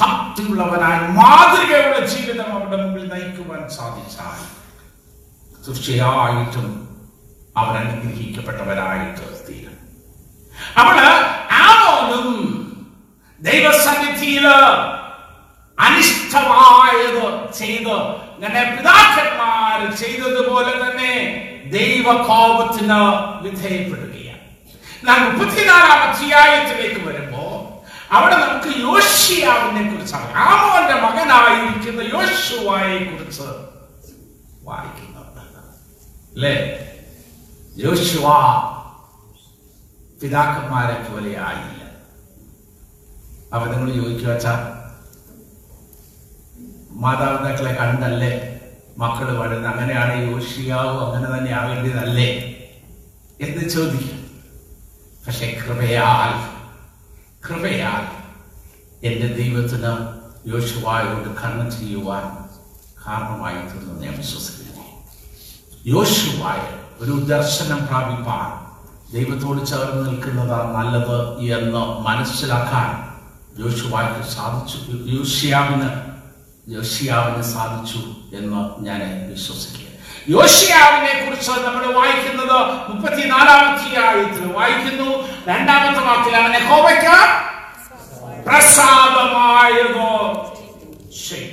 [0.00, 4.38] ഭക്തിയുള്ളവനായി മാതൃകയുള്ള ജീവിതം അവരുടെ മുമ്പിൽ നയിക്കുവാൻ സാധിച്ചാൽ
[5.64, 6.68] തീർച്ചയായിട്ടും
[7.56, 9.76] അവൻ അനുഗ്രഹിക്കപ്പെട്ടവരായിട്ട് തീരും.
[10.76, 10.96] അവൾ
[11.60, 12.28] ആമോനും
[13.40, 14.46] ദൈവസന്നിധിയിൽ
[15.78, 17.96] അനിഷ്ടമായത് ചെയ്ത്
[18.42, 21.12] ഞാൻ പിതാക്കന്മാർ ചെയ്തതുപോലെ തന്നെ
[21.72, 23.00] ദൈവകോപത്തിന്
[23.44, 24.05] വിധേയപ്പെടുകയാണ്
[25.06, 27.42] നാം മുപ്പത്തിനാലാം അധ്യായത്തിലേക്ക് വരുമ്പോ
[28.10, 33.46] അവിടെ നമുക്ക് യോഷിയാവിനെ കുറിച്ചാണ് ആമോന്റെ മകനായിരിക്കുന്ന യോശുവായെ കുറിച്ച്
[34.62, 35.16] വായിക്കുന്നുണ്ട്
[37.76, 38.26] യോശുവ
[40.22, 41.82] പിതാക്കന്മാരെ പോലെ ആയില്ല.
[43.52, 44.52] അവ നിങ്ങൾ ചോദിക്കുക വച്ചാ
[47.02, 48.30] മാതാപിതാക്കളെ കണ്ടല്ലേ?
[48.98, 52.28] മക്കൾ വളരുന്നത് അങ്ങനെയാണ് യോഷിയാവും അങ്ങനെ തന്നെ ആവേണ്ടതല്ലേ?
[53.40, 54.15] എന്ന് ചോദിക്കും.
[55.26, 56.32] പക്ഷെ കൃപയാൽ
[57.42, 58.04] കൃപയാൽ
[59.02, 59.92] എന്റെ ദൈവത്തിന്
[60.46, 62.24] യോശുവായോട് കണ്ണ് ചെയ്യുവാൻ
[63.02, 64.84] കാരണമായി തീർന്നു ഞാൻ വിശ്വസിക്കുന്നു.
[65.88, 66.60] യോശുവായ
[67.00, 68.46] ഒരു ദർശനം പ്രാപിപ്പാൻ
[69.12, 71.18] ദൈവത്തോട് ചേർന്ന് നിൽക്കുന്നതാണ് നല്ലത്
[71.50, 72.88] എന്ന് മനസ്സിലാക്കാൻ
[73.58, 74.78] യോശുവായ്ക്ക് സാധിച്ചു
[75.12, 75.90] യോഷിയാവിന്
[76.72, 78.00] യോഷിയാവിന് സാധിച്ചു
[78.32, 79.85] എന്ന് ഞാൻ വിശ്വസിക്കുക
[80.28, 82.58] യോഷ്യാവിനെ കുറിച്ച് നമ്മൾ വായിക്കുന്നത്
[82.88, 85.10] മുപ്പത്തിനാലാമത്തെ അധ്യായത്തിൽ വായിക്കുന്നു.
[85.48, 87.16] രണ്ടാമത്തെ വാക്കിൽ അവനെ കോവയ്ക്ക്
[88.46, 90.10] പ്രസാദമായതോ
[91.26, 91.48] ശരി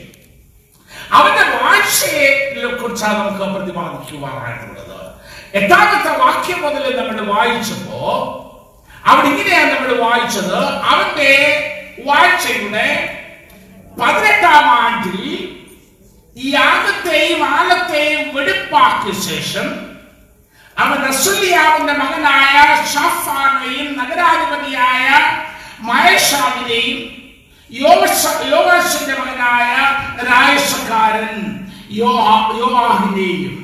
[1.17, 2.29] അവന്റെ വാഴ്ചയെ
[2.81, 4.99] കുറിച്ചാണ് നമുക്ക് പ്രതിപാദിക്കുവാനായിട്ടുള്ളത്.
[5.59, 7.99] എട്ടാമത്തെ വാക്യം മുതൽ നമ്മൾ വായിച്ചപ്പോ
[9.05, 10.59] അവിടെ ഇങ്ങനെയാണ് നമ്മൾ വായിച്ചത്.
[10.91, 11.31] അവന്റെ
[12.07, 12.87] വാഴ്ചയുടെ
[13.99, 15.21] പതിനെട്ടാം ആണ്ടിൽ
[16.35, 19.67] ഈ യാഗത്തെയും ആലത്തെയും വെടിപ്പാക്കിയ ശേഷം
[20.77, 22.55] അവൻ റസുലിയാവിന്റെ മകനായ
[22.93, 25.07] ഷാഫാനെയും നഗരാധിപതിയായ
[25.81, 27.01] മഹേഷാവിനെയും
[27.71, 29.69] യോവാഷിന്റെ മകനായ
[30.29, 31.35] രായസക്കാരൻ
[31.97, 33.55] യോവാഹിനെയും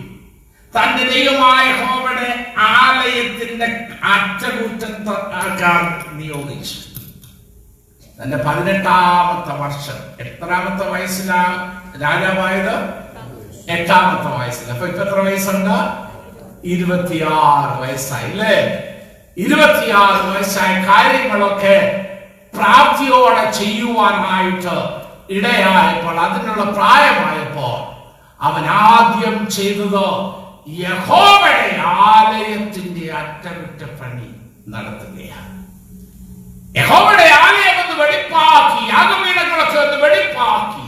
[0.73, 2.29] തന്റെ ദൈവമായ ഹോവയുടെ
[2.75, 3.67] ആലയത്തിന്റെ
[4.13, 5.83] അറ്റകുറ്റക്കാർ
[6.17, 6.75] നിയോഗിച്ചു.
[8.19, 9.97] തന്റെ പതിനെട്ടാമത്തെ വർഷം.
[10.19, 11.41] എത്രാമത്തെ വയസ്സിലാ?
[12.01, 12.75] രാജാവായത്?
[13.71, 15.77] എട്ടാമത്തെ വയസ്സിൽ അപ്പൊ ഇപ്പൊ എത്ര വയസ്സുണ്ട്?
[16.63, 18.55] ഇരുപത്തിയാറ് വയസ്സായി അല്ലേ
[19.37, 21.75] ഇരുപത്തിയാറ് വയസ്സായ കാര്യങ്ങളൊക്കെ
[22.53, 24.75] പ്രാപ്തിയോടെ ചെയ്യുവാനായിട്ട്
[25.29, 27.75] ഇടയായപ്പോൾ അതിനുള്ള പ്രായമായപ്പോൾ
[28.41, 30.05] അവൻ ആദ്യം ചെയ്തത്
[30.83, 31.77] യഹോവയുടെ
[32.07, 34.29] ആലയത്തിന്റെ അറ്റകുറ്റപ്പണി
[34.67, 35.55] നടത്തുകയാണ്.
[36.75, 37.27] യഹോവയുടെ
[37.99, 40.85] വെളിപ്പാക്കി യാഗപീഠങ്ങളെ ചേർന്ന് വെളിപ്പാക്കി.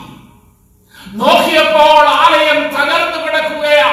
[1.19, 3.89] നോക്കിയപ്പോൾ ആലയം തകർന്നു കിടക്കുകയാ.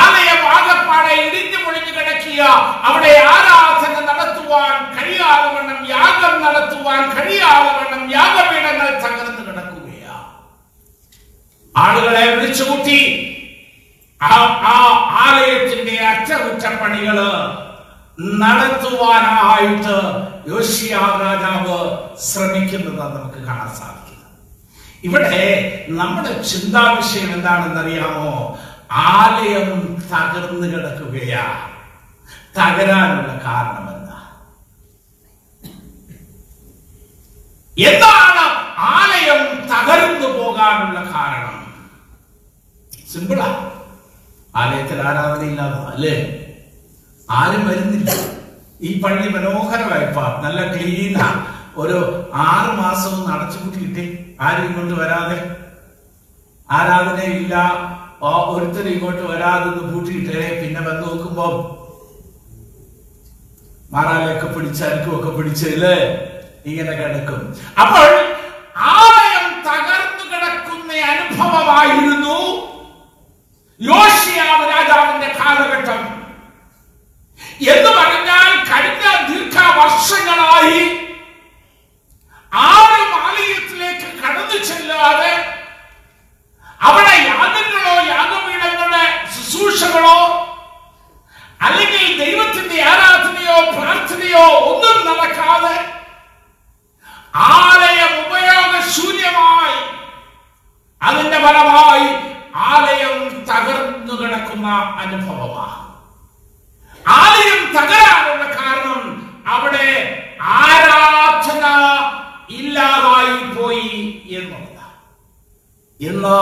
[0.00, 2.42] ആലയം ആകപ്പാടെ ഇടിഞ്ഞു പൊളിഞ്ഞു കിടക്കിയ.
[2.88, 10.16] അവിടെ ആരാധന നടത്തുവാൻ കഴിയാതെ വണ്ണം യാഗം നടത്തുവാൻ കഴിയാതെ വണ്ണം യാഗപീഠങ്ങൾ തകർന്നു കിടക്കുകയാ.
[11.74, 12.98] ആളുകളെ വിളിച്ചുകൂട്ടി.
[14.20, 14.34] ആ
[15.24, 17.18] ആലയത്തിന്റെ അറ്റകുറ്റപ്പണികൾ
[18.18, 19.96] നടത്തുവാനായിട്ട്
[20.48, 21.78] യോശിയാ രാജാവ്
[22.20, 24.02] ശ്രമിക്കുന്നത് നമുക്ക് കാണാൻ സാധിക്കും
[25.04, 25.42] ഇവിടെ
[25.88, 28.30] നമ്മുടെ ചിന്താ വിഷയം എന്താണെന്നറിയാമോ?
[28.92, 29.68] ആലയം
[30.12, 31.44] തകർന്നു കിടക്കുകയാ.
[32.58, 34.18] തകരാനുള്ള കാരണം എന്താ?
[37.76, 38.44] എന്താണ്
[38.78, 41.52] ആലയം തകർന്നു പോകാനുള്ള കാരണം?
[43.08, 43.50] സിമ്പിളാ
[44.56, 46.45] ആലയത്തിൽ ആരാധനയില്ലാതെ അല്ലേ?
[47.28, 48.10] ആരും വരുന്നില്ല.
[48.86, 50.06] ഈ പള്ളി മനോഹരമായി
[50.44, 51.26] നല്ല ക്ലീനാ
[51.82, 51.98] ഒരു
[52.48, 54.04] ആറ് മാസവും അടച്ചുപൂട്ടിയിട്ടേ
[54.46, 55.38] ആരും ഇങ്ങോട്ട് വരാതെ.
[56.68, 57.54] ആരാധനയില്ല
[58.52, 60.42] ഒരുത്തരും ഇങ്ങോട്ട് വരാതെ പൂട്ടിയിട്ടേ.
[60.60, 61.48] പിന്നെ വന്ന് നോക്കുമ്പോ
[63.92, 65.96] മാറാലൊക്കെ പിടിച്ച് അരക്കുമൊക്കെ പിടിച്ചല്ലേ
[66.70, 67.42] ഇങ്ങനെ കിടക്കും.
[67.82, 68.08] അപ്പോൾ
[68.92, 72.38] ആലയം തകർന്നു കിടക്കുന്ന അനുഭവമായിരുന്നു
[73.80, 76.02] യോശിയാവ് രാജാവിന്റെ കാലഘട്ടം.
[77.60, 80.82] എന്ന് പറഞ്ഞാൽ കഴിഞ്ഞ ദീർഘ വർഷങ്ങളായി
[82.52, 85.32] ആരും ആലയത്തിലേക്ക് കടന്നു ചെല്ലാതെ
[86.80, 90.18] അവിടെ യാഗങ്ങളോ യാഗപീഠങ്ങളുടെ ശുശ്രൂഷകളോ
[91.60, 95.76] അല്ലെങ്കിൽ ദൈവത്തിന്റെ ആരാധനയോ പ്രാർത്ഥനയോ ഒന്നും നടക്കാതെ
[97.52, 99.78] ആലയം ഉപയോഗശൂന്യമായി
[101.02, 102.06] അതിന്റെ ഫലമായി
[102.68, 103.16] ആലയം
[103.48, 104.68] തകർന്നു കിടക്കുന്ന
[105.00, 105.82] അനുഭവമാണ്
[107.04, 109.02] ആലയം തകരാനുള്ള കാരണം
[109.54, 109.88] അവിടെ
[110.60, 111.64] ആരാധന
[112.50, 113.92] ഇല്ലാതായി പോയി
[114.32, 114.94] എന്നുള്ളതാണ്
[116.00, 116.38] ഇന്ന്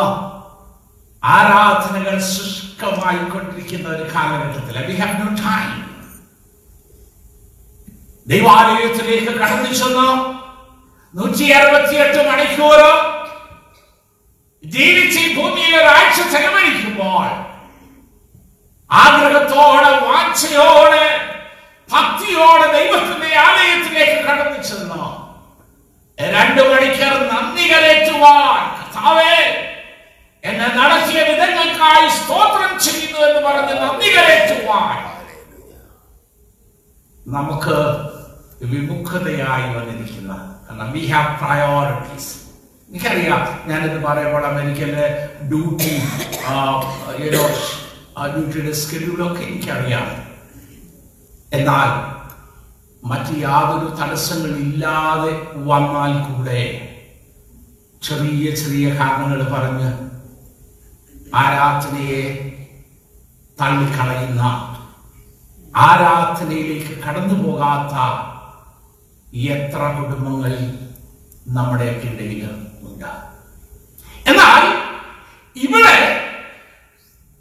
[1.23, 5.73] ആരാധനകൾ ശുഷ്കമായിക്കൊണ്ടിരിക്കുന്ന ഒരു കാലഘട്ടത്തിൽ വി ഹാവ് നോ ടൈം
[9.07, 10.09] ദൈവാലയത്തിലേക്ക് കടന്നു ചെന്നു
[11.15, 12.81] നൂറ്റി അറുപത്തിയെട്ട് മണിക്കൂർ
[14.63, 17.27] ജീവിച്ച് ഈ ഭൂമിയിൽ ഒരാഴ്ച ചെലവഴിക്കുമ്പോൾ
[18.91, 21.05] ആഗ്രഹത്തോടെ വാഞ്ചയോടെ
[21.89, 25.03] ഭക്തിയോടെ ദൈവത്തിന്റെ ആലയത്തിലേക്ക് കടന്നു ചെന്നു
[26.19, 29.37] രണ്ടു മണിക്കൂർ നന്ദി കരേറ്റുവാൻ കർത്താവേ
[30.45, 34.97] എന്നെ നടത്തിയ വിധങ്ങൾക്കായി സ്തോത്രം ചെയ്യുന്നു എന്ന് പറഞ്ഞ് നന്ദി കരേറ്റുവാൻ.
[37.27, 37.77] നമുക്ക്
[38.71, 40.33] വിമുഖതയായി വന്നിരിക്കുന്ന.
[40.67, 42.33] കാരണം വി ഹാവ് പ്രയോറിറ്റീസ്
[42.91, 45.07] എനിക്കറിയാം ഞാനിത് പറയുമ്പോൾ അമേരിക്കയിലെ
[45.49, 45.95] ഡ്യൂട്ടി
[48.35, 50.09] ഡ്യൂട്ടിയുടെ സ്കെഡ്യൂളൊക്കെ എനിക്കറിയാം.
[51.53, 51.91] എന്നാൽ
[53.07, 56.61] മറ്റ് യാതൊരു തടസ്സങ്ങളില്ലാതെ വന്നാൽ കൂടെ
[58.03, 59.91] ചെറിയ ചെറിയ കാരണങ്ങൾ പറഞ്ഞ്
[61.35, 62.23] ആരാധനയെ
[63.61, 64.43] തള്ളിക്കളയുന്ന
[65.77, 67.95] ആരാധനയിലേക്ക് കടന്നു പോകാത്ത
[69.35, 70.53] എത്ര കുടുംബങ്ങൾ
[71.57, 72.43] നമ്മുടെ ഇടയിൽ
[72.89, 73.11] ഉണ്ട്.
[74.27, 74.63] എന്നാൽ
[75.57, 75.97] ഇവിടെ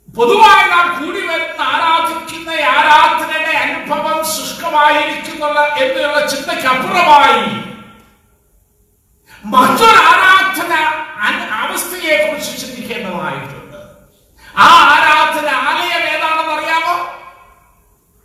[0.10, 7.46] പൊതുവായി നാം കൂടി വരുന്ന ആരാധിക്കുന്ന ആരാധനയുടെ അനുഭവം ശുഷ്കമായിരിക്കുന്നുള്ള എന്നുള്ള ചിന്തയ്ക്കപ്പുറമായി
[9.46, 10.74] മറ്റൊരു ആരാധന
[11.62, 13.80] അവസ്ഥയെ കുറിച്ച് ചിന്തിക്കേണ്ടതായിട്ടുണ്ട്.
[14.56, 16.96] ആ ആരാധന ആലയം ഏതാണെന്ന് അറിയാമോ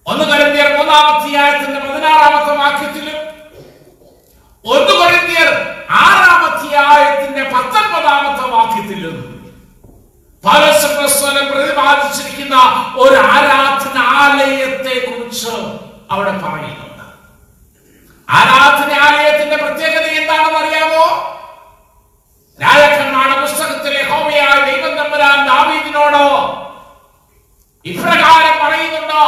[0.07, 3.17] ഒന്ന് കൊരിന്ത്യർ മൂന്നാം അധ്യായത്തിന്റെ പതിനാറാമത്തെ വാക്യത്തിലും
[4.69, 5.49] ഒന്ന് കൊരിന്ത്യർ
[5.91, 9.03] ആറാം അധ്യായത്തിന്റെ പത്തൊൻപതാമത്തെ വാക്യത്തിൽ
[10.45, 12.57] പൗലോസപ്രസ്തോലൻ പ്രതിപാദിച്ചിരിക്കുന്ന
[12.97, 15.51] ഒരു ആരാധനാലയത്തെ കുറിച്ച്
[16.11, 17.05] അവിടെ പറയുന്നുണ്ട്.
[18.31, 21.07] ആരാധനാലയത്തിന്റെ പ്രത്യേകത എന്താണെന്ന് അറിയാമോ?
[22.61, 26.23] രാജക്കന്മാരുടെ പുസ്തകത്തിലെ ഹോമയായ ദൈവം തമ്പുരാൻ ദാവീദിനോട്
[27.85, 29.25] ഇപ്രകാരം പറയുന്നുണ്ടോ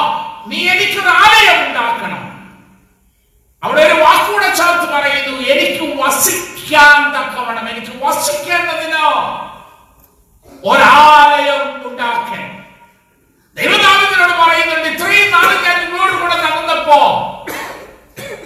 [0.46, 2.29] നീ എനിക്കൊരു ആലയം ഉണ്ടാക്കണം.
[3.62, 9.08] അവിടെ ഒരു വാക്കൂടെ ചേർത്ത് പറയുന്നു എനിക്ക് വസിക്കാൻ തക്കവണ്ണം എനിക്ക് വസിക്കേണ്ടതിനോ
[10.62, 12.46] ഒരാലയം ഉണ്ടാക്കണം
[13.56, 16.98] ദൈവനാമത്തിനോട് പറയുന്നുണ്ട് ഇത്രയും നാൾ ഞാൻ നിങ്ങളോട് കൂടെ നടന്നപ്പോ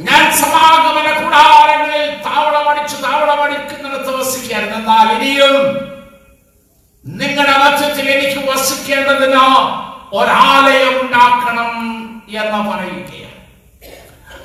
[0.09, 5.57] ഞാൻ സമാഗമന കൂടാരങ്ങളിൽ താവളമടിച്ചു താവളമടിക്കുന്നിടത്ത് വസിക്കായിരുന്നു എന്നാൽ ഇനിയും
[7.05, 9.45] നിങ്ങളുടെ മധ്യത്തിൽ എനിക്ക് വസിക്കേണ്ടതിന്
[10.19, 11.73] ഒരാലയം ഉണ്ടാക്കണം
[12.37, 13.24] എന്ന് പറയുകയാണ്.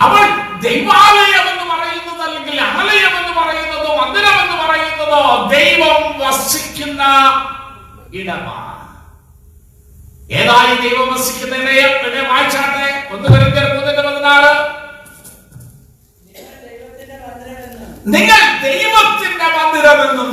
[0.02, 0.26] അപ്പോൾ
[0.60, 5.10] ദൈവാലയം എന്ന് പറയുന്നത് അല്ലെങ്കിൽ അമലയം എന്ന് പറയുന്നത് മന്ദിരം എന്ന് പറയുന്നത്
[5.50, 7.04] ദൈവം വസിക്കുന്ന
[8.14, 8.80] ഇടമാണ്.
[10.32, 11.90] ഏതായി ദൈവം വസിക്കുന്ന ഇടയം?
[11.90, 13.16] ഇവിടെ വായിച്ചാട്ടെ.
[13.16, 14.80] ഒന്ന് വരുന്ന പതിനാറ്.
[18.08, 20.32] നിങ്ങൾ ദൈവത്തിന്റെ മന്ദിരമെന്നും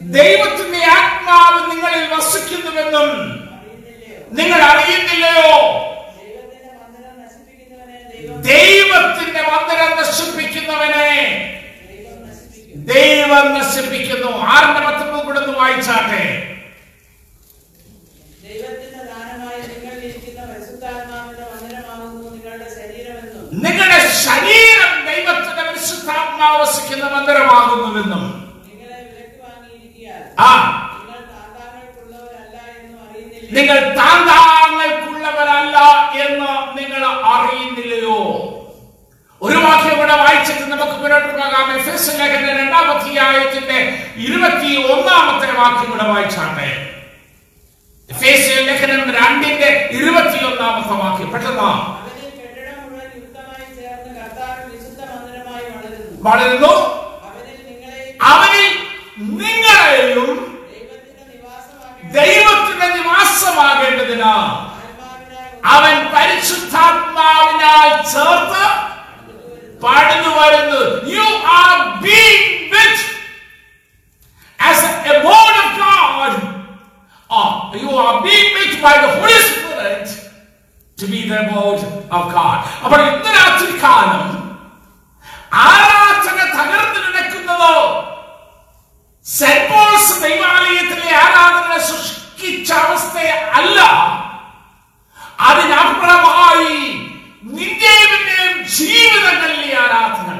[0.00, 3.10] ദൈവത്തിന്റെ ആത്മാവ് നിങ്ങളിൽ വസിക്കുന്നുവെന്നും
[4.32, 5.50] നിങ്ങൾ അറിയുന്നില്ലയോ?
[8.46, 11.10] ദൈവത്തിന്റെ മന്ദിരം നശിപ്പിക്കുന്നവനെ.
[11.88, 12.18] ദൈവം
[12.86, 16.22] ദൈവം നശിപ്പിക്കും നശിപ്പിക്കുന്നു ആറിന്റെ പത്തൊമ്പത് കൂടെ ഒന്ന് വായിച്ചാട്ടെ
[23.56, 28.24] നിങ്ങളുടെ ശരീരം ദൈവത്തിന്റെ പരിശുദ്ധാത്മാവ് വസിക്കുന്ന മന്ദിരമാകുന്നുവെന്നും.
[30.40, 30.50] ആ.
[33.50, 35.76] നിങ്ങൾ താന്താങ്ങൾക്കുള്ളവരല്ല അറിയുന്നില്ല
[36.24, 38.18] എന്ന് നിങ്ങൾ അറിയുന്നില്ലയോ
[39.42, 43.78] ഒരു വാക്യം ഇവിടെ വായിച്ചിട്ട് നമുക്ക് മുന്നോട്ട് പോകാം എഫ് എസ് ലേഖന രണ്ടാം അധ്യായത്തിന്റെ
[44.16, 46.68] ഇരുപത്തി ഒന്നാമത്തെ വാക്യം ഇവിടെ വായിച്ചാട്ടെ.
[48.60, 51.32] ലേഖനം രണ്ടിന്റെ ഇരുപത്തി ഒന്നാമത്തെ വാക്യം.
[51.32, 52.00] പെട്ടെന്നാ.
[56.22, 56.72] വളരുന്നു.
[57.22, 58.68] അവനിൽ നിങ്ങളെ അവനിൽ
[59.18, 60.30] നിങ്ങളെയും
[62.12, 64.34] ദൈവത്തിന്റെ നിവാസമാകേണ്ടതിനാ
[65.64, 68.64] അവൻ പരിശുദ്ധാത്മാവിനാൽ ചേർത്ത്
[69.82, 70.82] പാടുന്നു വരുന്നു.
[71.08, 72.44] യു ആർ ബീങ്
[82.84, 83.00] അപ്പോൾ
[90.22, 91.72] ദൈവാലയത്തിലെ ആരാധന
[92.80, 93.16] അവസ്ഥ
[93.54, 93.78] അല്ല
[95.38, 96.78] അതിനപ്പുറമായി
[97.50, 100.30] നിന്റെയും എന്റെയും ജീവിതങ്ങളിലെ ആരാധന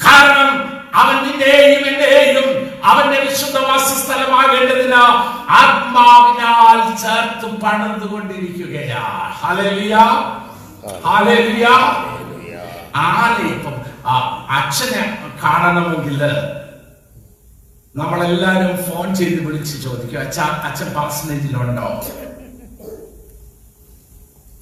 [0.00, 0.50] കാരണം
[0.94, 2.48] അവൻ നിന്റെയും എന്റെയും
[2.84, 5.02] അവന്റെ വിശുദ്ധ വാസസ്ഥലമാകേണ്ടതിന്
[5.58, 9.24] ആത്മാവിനാൽ ചേർത്ത് പണിതുകൊണ്ടിരിക്കുകയാണ്
[14.56, 15.04] അച്ഛനെ
[15.42, 16.20] കാണണമെങ്കിൽ
[17.98, 21.88] നമ്മളെല്ലാരും ഫോൺ ചെയ്ത് വിളിച്ച് ചോദിക്കും അച്ഛ അച്ഛൻ പാർസനേജിലുണ്ടോ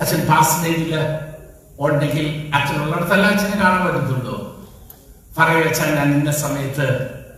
[0.03, 0.93] അച്ഛൻ പാർസനേജിൽ
[1.85, 4.37] ഉണ്ടെങ്കിൽ അച്ഛനുള്ളിടത്തല്ല അച്ഛനെ കാണാൻ പറ്റത്തുള്ളൂ.
[5.37, 6.87] പറയൂ അച്ഛൻ ഞാൻ ഇന്ന സമയത്ത്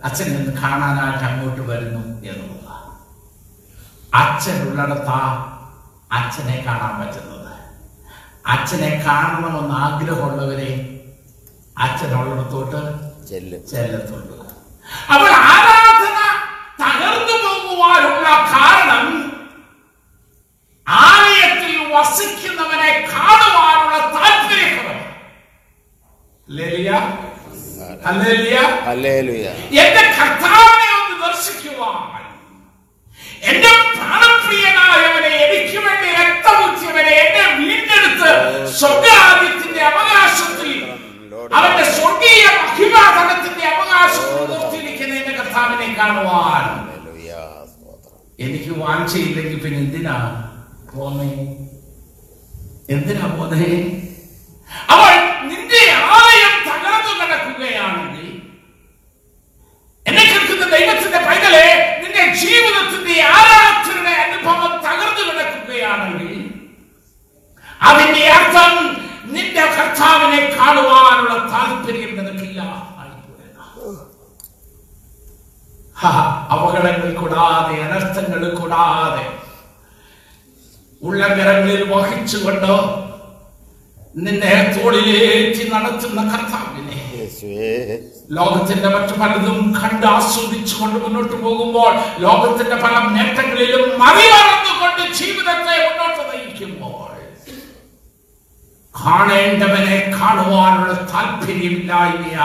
[0.07, 2.75] അച്ഛൻ നിന്ന് കാണാനായിട്ട് അങ്ങോട്ട് വരുന്നു എന്നുള്ളത്
[4.21, 5.21] അച്ഛനുള്ളിടത്താ
[6.17, 7.53] അച്ഛനെ കാണാൻ പറ്റുന്നത്.
[8.53, 10.71] അച്ഛനെ കാണണമെന്ന് ആഗ്രഹമുള്ളവരെ
[11.85, 12.81] അച്ഛനുള്ളിടത്തോട്ട്
[13.29, 13.61] ചെല്ലും.
[13.71, 14.37] ചെല്ലത്തുള്ളൂ.
[15.13, 15.84] അപ്പോൾ തകർന്നു
[18.25, 19.05] പോകുവാനുള്ള കാരണം
[20.87, 25.03] ആലയത്തിൽ വസിക്കുന്നവനെ കാണുവാനുള്ള താല്പര്യക്കുറവ്.
[29.83, 32.21] എന്റെ കർത്താവിനെ ഒന്ന് ദർശിക്കുവാൻ.
[33.49, 38.31] എന്റെ പ്രാണപ്രിയനായവനെ എനിക്ക് വേണ്ടി രക്തമുച്ചവനെ എന്നെ വീണ്ടെടുത്ത്
[38.79, 40.71] സ്വർഗാദ്യത്തിന്റെ അവകാശത്തിൽ
[41.57, 46.65] അവന്റെ സ്വർഗീയ മഹിമാധനത്തിന്റെ അവകാശത്തിൽ നിർത്തിയിരിക്കുന്ന എന്റെ കർത്താവിനെ കാണുവാൻ.
[48.85, 50.15] വാഞ്ചയില്ലെങ്കിൽ പിന്നെ എന്തിനാ
[50.91, 51.29] പോന്നേ?
[52.89, 53.69] എന്തിനാ പോന്നേ?
[54.89, 55.11] അവൾ
[55.49, 58.27] നിന്റെ ആലയം തകർന്നു നടക്കുകയാണെങ്കിൽ
[60.05, 61.65] എന്നെ കേൾക്കുന്ന ദൈവത്തിന്റെ പൈതലെ
[62.01, 66.33] നിന്റെ ജീവിതത്തിന്റെ ആരാധനയുടെ അനുഭവം തകർന്നു കിടക്കുകയാണെങ്കിൽ
[67.81, 68.73] അതിന്റെ അർത്ഥം
[69.33, 72.59] നിന്റെ കർത്താവിനെ കാണുവാനുള്ള താല്പര്യം നിനക്കില്ല
[72.99, 74.03] ആയിപ്പോയതാണ് ഹാ,
[75.95, 79.25] അപകടങ്ങൾ കൂടാതെ അനർത്ഥങ്ങൾ കൂടാതെ.
[81.01, 82.73] ഉള്ളകരങ്ങളിൽ വഹിച്ചുകൊണ്ട്
[84.15, 86.99] നിന്നെ തോളിലേറ്റി നടത്തുന്ന കർത്താവിനെ.
[88.29, 97.01] ലോകത്തിന്റെ മറ്റു പലതും കണ്ട് ആസ്വദിച്ചുകൊണ്ട് മുന്നോട്ട് പോകുമ്പോൾ ലോകത്തിന്റെ പല നേട്ടങ്ങളിലും മറികടന്നുകൊണ്ട് ജീവിതത്തെ മുന്നോട്ട് നയിക്കുമ്പോൾ
[98.95, 102.37] കാണേണ്ടവനെ കാണുവാനുള്ള താല്പര്യമില്ലായ്മ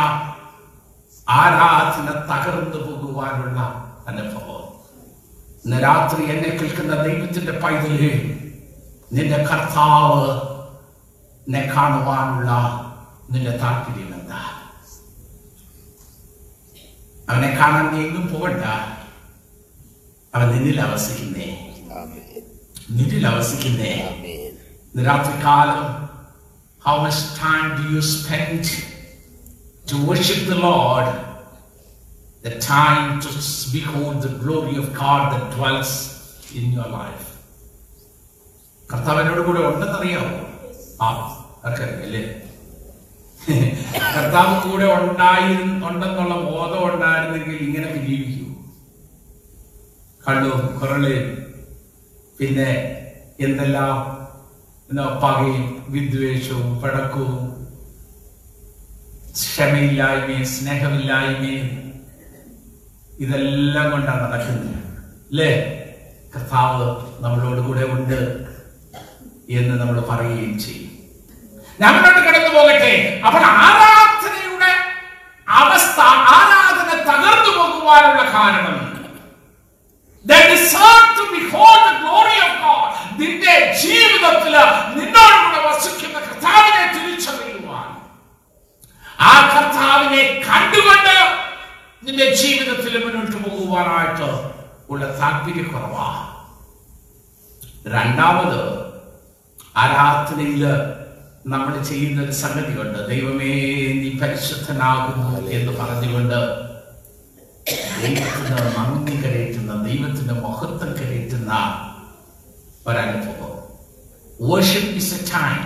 [1.31, 3.61] ആരാധന തകർന്നു പോകുവാനുള്ള
[4.09, 4.61] അനുഭവം
[5.65, 7.97] ഇന്ന് രാത്രി എന്നെ കേൾക്കുന്ന ദൈവത്തിന്റെ പൈതൽ
[9.13, 10.31] നിന്റെ കർത്താവ്
[11.47, 12.51] എന്നെ കാണുവാനുള്ള
[13.31, 14.41] നിന്റെ താല്പര്യം എന്താ?
[17.31, 18.65] അവനെ കാണാൻ നീ എങ്ങും പോകണ്ട.
[20.35, 21.77] അവൻ നിന്നിൽ അവസിക്കുന്നേ.
[22.91, 24.17] നിന്നിൽ അവസിക്കുന്നേ.
[25.05, 26.11] രാത്രി കാലം രാത്രികാലം
[26.87, 28.90] how much time do you spend
[29.91, 31.07] to worship the Lord?
[32.45, 33.29] The time to
[33.73, 35.93] behold the glory of God that dwells
[36.55, 37.27] in your life.
[38.89, 40.31] കർത്താവിനോട് കൂടെ ഉണ്ടെന്നറിയാമോ
[41.03, 41.09] ആ
[41.65, 42.23] ഒക്കെ അല്ലേ
[44.15, 45.53] കർത്താവ് കൂടെ ഉണ്ടായി
[45.89, 48.47] ഉണ്ടെന്നുള്ള ബോധം ഉണ്ടായിരുന്നെങ്കിൽ ഇങ്ങനെ ജീവിക്കൂ
[50.25, 50.51] കള്ളു
[50.81, 51.05] കുറൾ
[52.39, 52.71] പിന്നെ
[53.41, 53.95] എന്തെല്ലാം?
[54.91, 57.50] എന്നാ പകയും വിദ്വേഷവും പടക്കവും
[59.43, 61.69] ക്ഷമയില്ലായ്മയും സ്നേഹമില്ലായ്മയും
[63.19, 64.77] ഇതെല്ലാം കൊണ്ടാണ് നടക്കുന്നത്
[65.31, 65.51] അല്ലേ
[66.35, 66.87] കർത്താവ്
[67.21, 68.21] നമ്മളോട് കൂടെ ഉണ്ട്
[69.59, 70.87] എന്ന് നമ്മൾ പറയുകയും ചെയ്യും.
[71.79, 72.93] ഞാൻ മുന്നോട്ട് കടന്നു പോകട്ടെ.
[73.27, 74.73] അപ്പോൾ ആരാധനയുടെ
[75.47, 75.99] അവസ്ഥ
[76.35, 78.77] ആരാധന തകർന്നു പോകുവാനുള്ള കാരണം.
[83.81, 84.55] ജീവിതത്തിൽ
[84.97, 87.60] നിന്നോടുകൂടെ വസിക്കുന്ന കർത്താവിനെ തിരിച്ചറിയുക
[89.21, 91.17] ആ കർത്താവിനെ കണ്ടുകൊണ്ട്
[92.03, 94.29] നിന്റെ ജീവിതത്തിൽ മുന്നോട്ട് പോകുവാനായിട്ട്
[94.91, 96.07] ഉള്ള താല്പര്യക്കുറവാ
[97.87, 98.61] രണ്ടാമത്
[99.77, 100.63] ആരാധനയിൽ
[101.47, 103.53] നമ്മൾ ചെയ്യുന്ന ഒരു സംഗതിയുണ്ട് ദൈവമേ
[104.01, 106.39] നീ പരിശുദ്ധനാകുന്നു എന്ന് പറഞ്ഞുകൊണ്ട്
[108.01, 111.53] ദൈവത്തിന് നന്ദി കരയറ്റുന്ന ദൈവത്തിന്റെ മഹത്വം കരയറ്റുന്ന
[112.87, 113.55] ഒരനുഭവം.
[114.41, 115.65] Worship is a time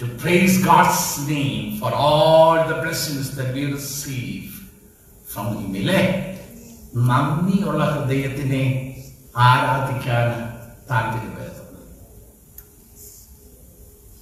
[0.00, 4.44] to praise God's name for all the blessings that we receive
[5.26, 5.70] from Him.
[5.74, 6.00] ഇല്ലേ?
[7.08, 8.62] നന്ദിയുള്ള ഹൃദയത്തിനെ
[9.46, 10.26] ആരാധിക്കാൻ
[10.90, 11.64] താല്പര്യപ്പെടുത്തുന്നത്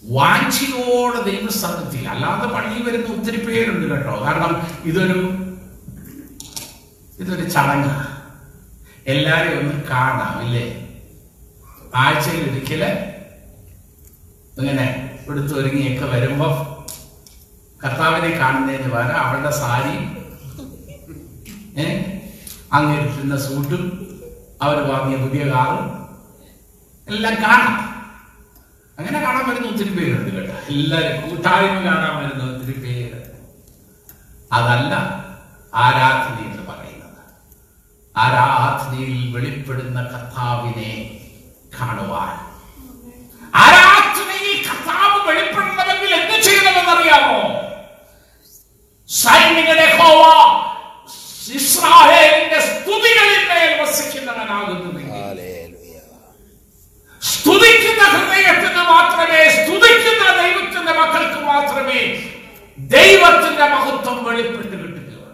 [0.03, 4.15] വാഞ്ചിയോടെ ദൈവസന്നിധിയിൽ അല്ലാതെ പള്ളി വരുന്ന ഒത്തിരി പേരുണ്ട് കേട്ടോ.
[4.25, 5.21] കാരണം ഇതൊരു
[7.23, 7.95] ഇതൊരു ചടങ്ങ്.
[9.07, 10.67] എല്ലാരെയും ഒന്ന് കാണാം ഇല്ലേ?
[12.03, 12.83] ആഴ്ചയിൽ ഒരിക്കൽ
[14.61, 14.87] ഇങ്ങനെ
[15.31, 16.49] എടുത്തു ഒരുങ്ങിയൊക്കെ വരുമ്പോ
[17.85, 19.95] കർത്താവിനെ കാണുന്നതിന് പകരം അവളുടെ സാരി
[21.81, 22.03] ഏ
[22.73, 23.85] അങ്ങിരിക്കുന്ന സൂട്ടും
[24.63, 26.05] അവർ വാങ്ങിയ പുതിയ കാറും
[27.15, 27.75] എല്ലാം കാണാം.
[28.99, 30.55] അങ്ങനെ കാണാൻ വരുന്ന ഒത്തിരി പേരുണ്ട് കേട്ടോ.
[30.69, 33.19] എല്ലാവരും കൂട്ടായ്മ കാണാൻ വരുന്ന ഒത്തിരി പേര്.
[34.53, 34.95] അതല്ല
[35.75, 37.19] ആരാധന എന്ന് പറയുന്നത്.
[38.17, 41.21] ആരാധനയിൽ വെളിപ്പെടുന്ന കർത്താവിനെ
[41.81, 42.35] കാണുവാൻ.
[43.55, 43.84] ആരാധനയിൽ
[44.66, 47.38] കർത്താവ് വെളിപ്പെടണമെങ്കിൽ എന്ത് ചെയ്യണമെന്നറിയാമോ?
[49.09, 50.22] സൈനികരുടെ ഹോവ
[51.59, 55.40] ഇസ്രായേലിന്റെ സ്തുതികളിൽ മേൽ വസിക്കുന്നവനാകുന്നുവെങ്കിൽ.
[57.22, 62.00] സ്തുതിക്കുന്ന ഹൃദയത്തിന് മാത്രമേ സ്തുതിക്കുന്ന ദൈവത്തിന്റെ മക്കൾക്ക് മാത്രമേ
[62.94, 65.31] ദൈവത്തിന്റെ മഹത്വം വെളിപ്പെട്ട് കിട്ടുകയുള്ളൂ.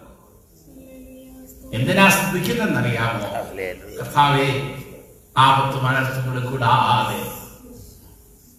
[1.79, 3.97] എന്തിനാ സ്തുതിക്കുന്നറിയാമോ ഹല്ലേലൂയ.
[3.99, 4.49] കർത്താവേ
[5.39, 7.21] ആപത്ത് മനസ്സുകൾ കൂടാതെ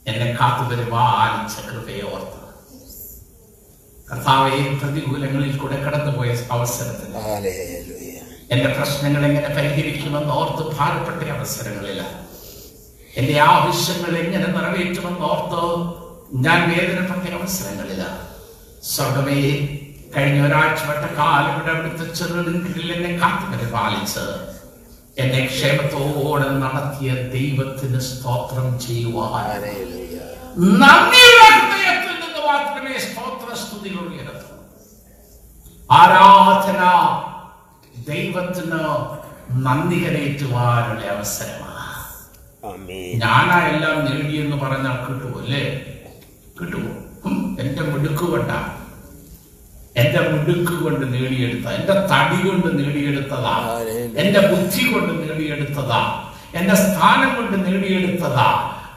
[0.06, 2.38] എന്നെ കാത്തു പരിപാലിച്ച കൃപയെ ഓർത്ത്.
[4.08, 7.12] കർത്താവെ പ്രതികൂലങ്ങളിൽ കൂടെ കടന്നുപോയ അവസരത്തിൽ
[8.52, 12.02] എന്റെ പ്രശ്നങ്ങൾ എങ്ങനെ പരിഹരിക്കുമെന്ന് ഓർത്ത് ഭാരപ്പെട്ട അവസരങ്ങളില്ല
[13.14, 15.62] എന്റെ ആവശ്യങ്ങൾ എങ്ങനെ നിറവേറ്റുമെന്ന് ഓർത്ത്
[16.42, 18.04] ഞാൻ വേദനപ്പെട്ട അവസരങ്ങളില്ല
[18.92, 19.40] സ്വർഗമേ
[20.16, 22.58] കഴിഞ്ഞ ഒരാഴ്ച വട്ട കാലം ഇവിടെ അവിടുത്തെ ചെറുതിൽ
[22.94, 24.24] എന്നെ കാത്തു പരിപാലിച്ച്
[25.18, 29.48] എന്നെ ക്ഷേമത്തോടെ നടത്തിയ ദൈവത്തിന് സ്തോത്രം ചെയ്യുവാൻ.
[31.58, 34.06] ഹൃദയത്തിൽ നിന്ന് മാത്രമേ സ്തോത്ര സ്തുതികൾ
[35.90, 36.82] ആരാധന
[38.08, 38.82] ദൈവത്തിന്
[39.66, 41.68] നന്ദി കരയറ്റുവാനുള്ള അവസരമാണ്.
[43.24, 45.64] ഞാനാ എല്ലാം നേടിയെന്ന് പറഞ്ഞാൽ കിട്ടുമോ അല്ലേ
[46.60, 46.92] കിട്ടുമോ
[47.62, 48.60] എന്റെ മിടുക്ക് കൊണ്ടാ
[49.96, 53.56] എന്റെ മുടുക്ക് കൊണ്ട് നേടിയെടുത്ത എന്റെ തടി കൊണ്ട് നേടിയെടുത്തതാ
[54.22, 56.02] എന്റെ ബുദ്ധി കൊണ്ട് നേടിയെടുത്തതാ
[56.60, 58.48] എന്റെ സ്ഥാനം കൊണ്ട് നേടിയെടുത്തതാ.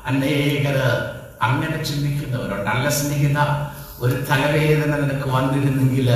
[0.06, 0.88] അനേകര്
[1.42, 2.70] അങ്ങനെ ചിന്തിക്കുന്നവരുണ്ട്.
[2.70, 3.38] അല്ല സ്നേഹിത
[4.00, 6.08] ഒരു തലവേദന നിനക്ക് വന്നിരുന്നെങ്കിൽ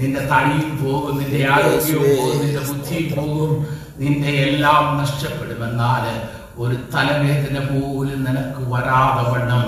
[0.00, 3.52] നിന്റെ തടിയും പോകും നിന്റെ ആരോഗ്യവും പോകും നിന്റെ ബുദ്ധിയും പോകും.
[3.98, 6.04] നിന്റെ എല്ലാം നഷ്ടപ്പെടുമെന്നാൽ
[6.58, 9.66] ഒരു തലവേദന പോലും നിനക്ക് വരാതെ വണ്ണം.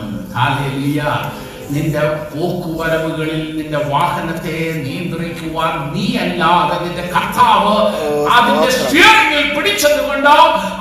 [1.70, 7.74] നിന്റെ പോക്കുവരവുകളിൽ നിന്റെ വാഹനത്തെ നിയന്ത്രിക്കുവാൻ നീ അല്ലാതെ നിന്റെ കർത്താവ്
[8.34, 10.32] അതിന്റെ സ്റ്റിയറിംഗിൽ പിടിച്ചതുകൊണ്ട്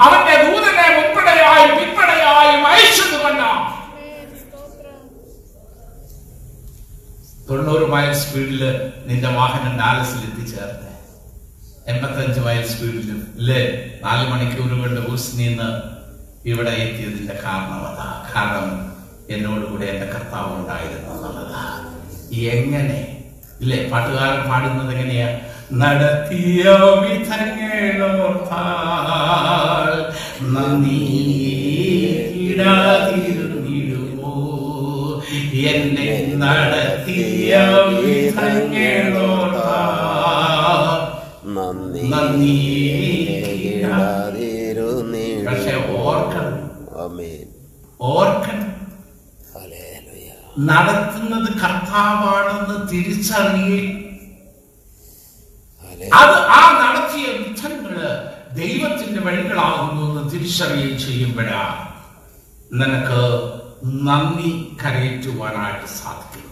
[0.06, 3.48] അവന്റെ ദൂതനെ മുൻപടയായും പിൻപടയായും അയച്ചതുകൊണ്ട്
[7.48, 8.62] തൊണ്ണൂറ് മൈൽ സ്പീഡിൽ
[9.08, 10.92] നിന്റെ വാഹനം ഡാലസിൽ എത്തിച്ചേർന്നെ.
[11.88, 13.60] എൺപത്തഞ്ച് മൈൽ സ്പീഡിലും അല്ലേ
[14.04, 15.68] നാല് മണിക്കൂർ കൊണ്ട് ഹൂസ്നിന്ന്
[16.46, 18.08] ഇവിടെ എത്തിയതിന്റെ കാരണം അതാ.
[18.30, 18.68] കാരണം
[19.30, 21.64] എന്നോട് എന്റെ എന്റെ കർത്താവ് ഉണ്ടായിരുന്നു എന്നുള്ളതാ.
[22.34, 23.00] എങ്ങനെ?
[23.62, 23.90] ഇല്ലേ?
[23.90, 25.40] പാട്ടുകാരൻ പാടുന്നത് എങ്ങനെയാ?
[25.74, 26.64] നടത്തിയ
[27.02, 27.84] വിധങ്ങളോർത്താൽ
[33.04, 34.34] നന്ദിയിടാതിരുന്നിടുമോ
[35.68, 37.56] എന്നെ നടത്തിയ
[37.90, 38.84] വിധങ്ങളോർത്താൽ
[41.48, 42.56] നന്ദി നന്ദി.
[43.76, 45.46] ഇടാതിരുന്നിടും.
[45.46, 46.56] പക്ഷെ ഓർക്കണം.
[48.02, 48.63] ഓർക്കണം.
[50.60, 53.80] നടത്തുന്നത് കർത്താവാണെന്ന് തിരിച്ചറിയേ.
[56.14, 57.96] അത് ആ നടത്തിയ യുദ്ധങ്ങൾ
[58.52, 61.64] ദൈവത്തിന്റെ വഴികളാകുന്നു എന്ന് തിരിച്ചറിയുകയും ചെയ്യുമ്പോഴാ
[62.74, 63.22] നിനക്ക്
[63.86, 64.52] നന്ദി
[64.84, 66.50] കരയേറ്റുവാനായിട്ട് സാധിക്കും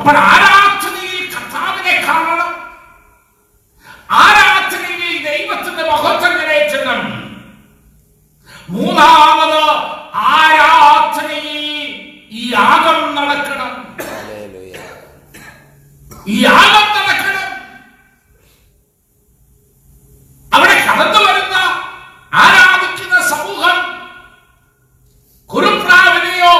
[0.00, 2.52] അപ്പോൾ ആരാധനയിൽ കർത്താവിനെ കാണണം.
[4.10, 7.02] ആരാധനയിൽ ദൈവത്തിന്റെ മഹത്വം കരയറ്റണം.
[8.68, 9.62] മൂന്നാമത്
[10.14, 11.81] ആരാധനയിൽ
[12.32, 13.70] ഈ യാഗം നടക്കണം.
[16.26, 17.48] ഈ യാഗം നടക്കണം
[20.52, 21.56] അവിടെ കടന്നു വരുന്ന
[22.32, 23.78] ആരാധിക്കുന്ന സമൂഹം
[25.50, 26.54] കുറുപ്രാവിനെയോ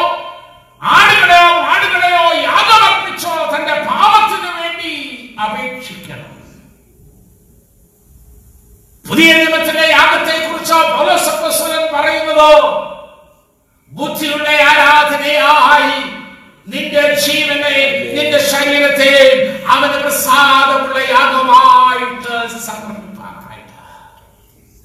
[0.82, 1.42] ആടുകളെയോ
[1.72, 4.94] ആടുകളെയോ യാഗമർപ്പിച്ചോ തന്റെ പാപത്തിനു വേണ്ടി
[5.44, 6.28] അപേക്ഷിക്കണം
[9.04, 12.50] പുതിയ നിയമത്തിലെ യാഗത്തെ കുറിച്ച് പൗലോസപ്പോസ്തലൻ പറയുന്നത്
[13.92, 15.96] ബുദ്ധിയുടെ ആരാധനയായി
[16.66, 17.74] നിന്റെ ജീവനെ
[18.14, 19.10] നിന്റെ ശരീരത്തെ
[19.72, 23.76] അവന് പ്രസാദമുള്ള യാഗമായിട്ട് സമർപ്പിക്കാനായിട്ട്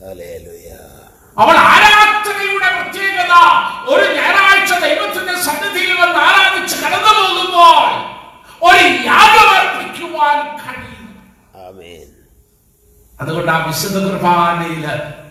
[0.02, 0.72] ഹല്ലേലൂയ
[1.38, 3.34] അവൾ ആരാധനയുടെ പ്രത്യേകത
[3.94, 7.90] ഒരു ഞായറാഴ്ച ദൈവത്തിന്റെ സന്നിധിയിൽ വന്ന് ആരാധിച്ച് കടന്നു പോകുമ്പോൾ
[8.62, 11.10] ഒരു യാഗം അർപ്പിക്കുവാൻ കഴിയും
[11.64, 12.06] ആമേൻ
[13.20, 14.84] അതുകൊണ്ട് ആ വിശുദ്ധ കുർബാനയിൽ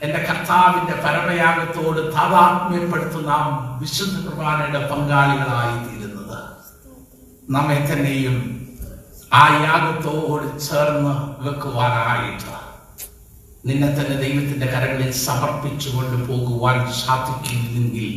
[0.04, 3.42] എന്റെ കർത്താവിന്റെ പരമയാഗത്തോട് താതാത്മ്യപ്പെടുത്തുന്ന ആ
[3.82, 6.38] വിശുദ്ധ കുർബാനയുടെ പങ്കാളികളായി തീരുന്നത്
[7.48, 8.36] നമ്മെ തന്നെയും
[9.32, 12.52] ആ യാഗത്തോട് ചേർന്ന് വെക്കുവാനായിട്ട്
[13.66, 18.08] നിന്നെ തന്നെ ദൈവത്തിന്റെ കരങ്ങളിൽ സമർപ്പിച്ചുകൊണ്ട് പോകുവാൻ സാധിക്കുന്നെങ്കിൽ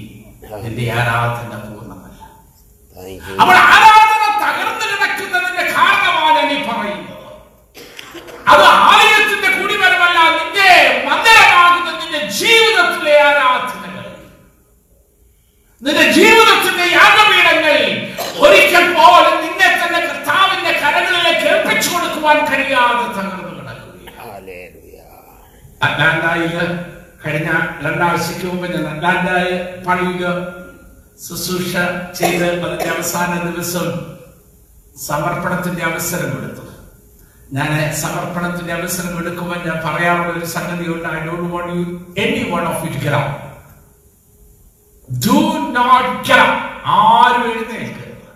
[0.63, 2.21] നിന്റെ ആരാധന പൂർണമല്ല.
[3.41, 4.11] അപ്പോൾ ആരാധന
[4.43, 7.15] തകർന്നു കിടക്കുന്നതിന്റെ കാരണമാണ് നീ പറയുന്നത്.
[8.51, 10.69] അത് ആലയത്തിന്റെ കുടിവരമല്ല നിന്റെ
[11.07, 14.05] മന്ദിരമാകുന്ന നിന്റെ ജീവിതത്തിലെ ആരാധനകൾ.
[15.81, 17.77] നിന്റെ ജീവിതത്തിന്റെ യാഗപീഠങ്ങൾ
[18.45, 23.48] ഒരിക്കൽ പോലും നിന്നെ തന്നെ കർത്താവിന്റെ കരങ്ങളിലേക്ക് ഏൽപ്പിച്ചു കൊടുക്കുവാൻ കഴിയാതെ തകർന്നു.
[25.81, 26.55] അറ്റ്ലാന്റയിൽ
[27.23, 27.49] കഴിഞ്ഞ
[27.85, 29.53] രണ്ടാഴ്ചയ്ക്ക് മുമ്പ് ഞാൻ അറ്റ്ലാന്റയിൽ
[29.87, 30.25] പണിയുക
[31.25, 31.71] ശുശ്രൂഷ
[32.19, 33.87] ചെയ്ത് അതിന്റെ അവസാന ദിവസം
[35.07, 36.63] സമർപ്പണത്തിന്റെ അവസരം കൊടുത്തു
[37.57, 37.69] ഞാൻ
[38.01, 41.07] സമർപ്പണത്തിന്റെ അവസരം എടുക്കുമ്പോൾ ഞാൻ പറയാറുള്ള ഒരു സംഗതി ഉണ്ട്.
[41.15, 41.83] I don't want you
[42.23, 43.21] any one of it get
[45.09, 45.37] do
[45.77, 46.55] not get
[46.97, 48.27] ആരും എഴുന്നേൽക്കരുത്.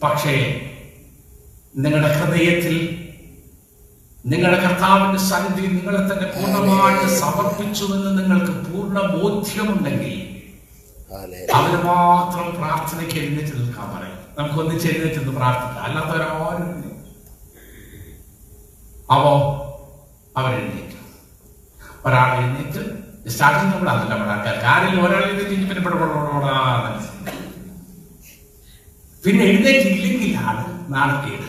[0.00, 0.34] പക്ഷേ
[1.84, 2.76] നിങ്ങളുടെ ഹൃദയത്തിൽ
[4.24, 10.14] നിങ്ങളുടെ കർത്താവിന്റെ സന്നിധി നിങ്ങളെ തന്നെ പൂർണമായിട്ട് സമർപ്പിച്ചുവെന്ന് നിങ്ങൾക്ക് പൂർണ ബോധ്യമുണ്ടെങ്കിൽ
[11.16, 14.18] അവന് അവർ മാത്രം പ്രാർത്ഥനയ്ക്ക് എഴുന്നേറ്റ് നിൽക്കാൻ പറയും.
[14.38, 15.84] നമുക്ക് ഒന്നിച്ച് എഴുന്നേറ്റ് നിന്ന് പ്രാർത്ഥിക്കാം.
[15.88, 16.70] അല്ലാത്തവരാരും
[19.14, 19.34] അപ്പോ അവോ
[20.38, 20.98] അവരെഴുന്നേറ്റ്
[22.06, 22.82] ഒരാൾ എഴുന്നേറ്റ്.
[23.34, 25.66] സ്റ്റാർട്ടിങ് നമ്മൾ അതല്ല ആൾക്കാർ കാര്യം ഒരാൾ എഴുന്നേറ്റ് ഇനി
[29.24, 30.74] പിന്നെ എഴുന്നേറ്റ് ഇല്ലെങ്കിലാണ് ഇവിടെ ഇവിടെ ആണെന്ന്.
[30.94, 31.46] നാണക്കേട്.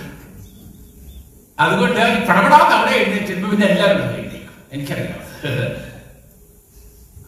[1.58, 5.22] അതുകൊണ്ട് പടപടാതെ അവിടെ എഴുന്നേറ്റ് പിന്നെ എല്ലാവരും എഴുന്നേക്കും എനിക്കറിയാം.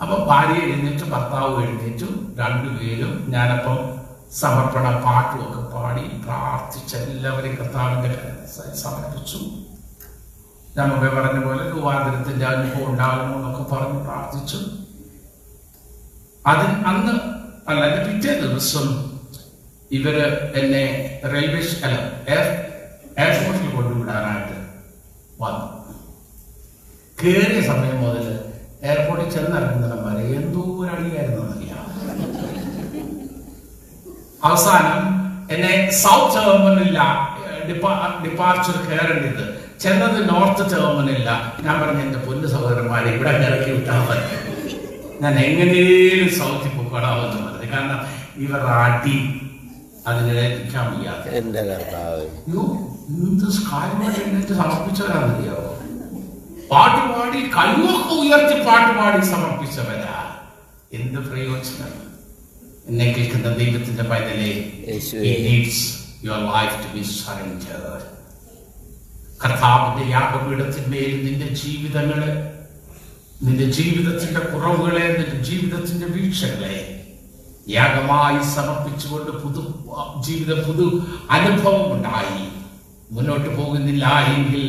[0.03, 2.09] അപ്പൊ ഭാര്യ എഴുന്നേറ്റ് ഭർത്താവ് എഴുന്നേറ്റു
[2.39, 3.79] രണ്ടുപേരും ഞാനപ്പം
[4.41, 8.11] സമർപ്പണ പാട്ടുമൊക്കെ പാടി പ്രാർത്ഥിച്ച് എല്ലാവരെയും കർത്താവിന്റെ
[8.83, 9.39] സമർപ്പിച്ചു.
[10.75, 14.59] ഞാൻ മുമ്പേ പറഞ്ഞ പോലെ രൂപാന്തരത്തിന്റെ അനുഭവം ഉണ്ടാകുന്നു എന്നൊക്കെ പറഞ്ഞ് പ്രാർത്ഥിച്ചു.
[16.51, 17.13] അതിന് അന്ന്
[17.71, 18.85] അല്ല പിറ്റേ ദിവസം
[19.97, 20.15] ഇവർ
[20.59, 20.83] എന്നെ
[21.33, 21.95] റെയിൽവേ അല്ല
[22.33, 22.45] എയർ
[23.17, 24.55] എയർപോർട്ടിൽ കൊണ്ടുവിടാനായിട്ട്
[25.41, 25.65] വന്നു.
[27.17, 28.25] കയറിയ സമയം മുതൽ
[28.81, 31.83] എയർപോർട്ടിൽ ചെന്നിറങ്ങുന്നിടം വരെ എന്തോ ഒരു അടിയായിരുന്നു അറിയാം
[34.43, 34.99] അവസാനം
[35.53, 36.99] എന്നെ സൗത്ത് ടെർമിനില്ല
[38.23, 39.43] ഡിപ്പാർച്ചർ കയറേണ്ടത്
[39.79, 41.29] ചെന്നത് നോർത്ത് ടെർമിനില്ല
[41.65, 44.23] ഞാൻ പറഞ്ഞ എന്റെ പൊന്നു സഹോദരന്മാരെ ഇവിടെ ഇറക്കി വിട്ടാൽ മതി.
[45.21, 47.69] ഞാൻ എങ്ങനെയും സൗത്തിൽ പൊക്കോടാമെന്ന് പറഞ്ഞു.
[47.73, 47.99] കാരണം
[48.37, 49.17] ഇവർ അടി
[50.05, 51.25] അതിനെ നിൽക്കാൻ വയ്യാത്ത
[53.07, 55.73] എന്ത് കാര്യമായിട്ട് എഴുന്നേറ്റ് സമർപ്പിച്ചവരാണെന്നറിയാവോ
[56.69, 60.15] പാട്ട് പാടി കൈവൊക്കെ ഉയർത്തി പാട്ട് പാടി സമർപ്പിച്ചവരാ.
[60.93, 61.93] എന്ത് പ്രയോജനം?
[62.87, 64.51] എന്നെ കേൾക്കുന്ന ദൈവത്തിന്റെ പൈതലേ
[66.23, 67.03] യുവർ ലൈഫ് ടു ബി
[69.43, 72.31] കർത്താവിന്റെ യാഗപീഠത്തിന്മേൽ നിന്റെ ജീവിതങ്ങളെ
[73.41, 76.77] നിന്റെ ജീവിതത്തിന്റെ കുറവുകളെ നിന്റെ ജീവിതത്തിന്റെ വീഴ്ചകളെ
[77.67, 79.63] യാഗമായി സമർപ്പിച്ചുകൊണ്ട് പുതു
[80.19, 80.85] ജീവിത പുതു
[81.29, 82.43] അനുഭവം ഉണ്ടായി.
[83.11, 84.63] മുന്നോട്ട് പോകുന്നില്ല എങ്കിൽ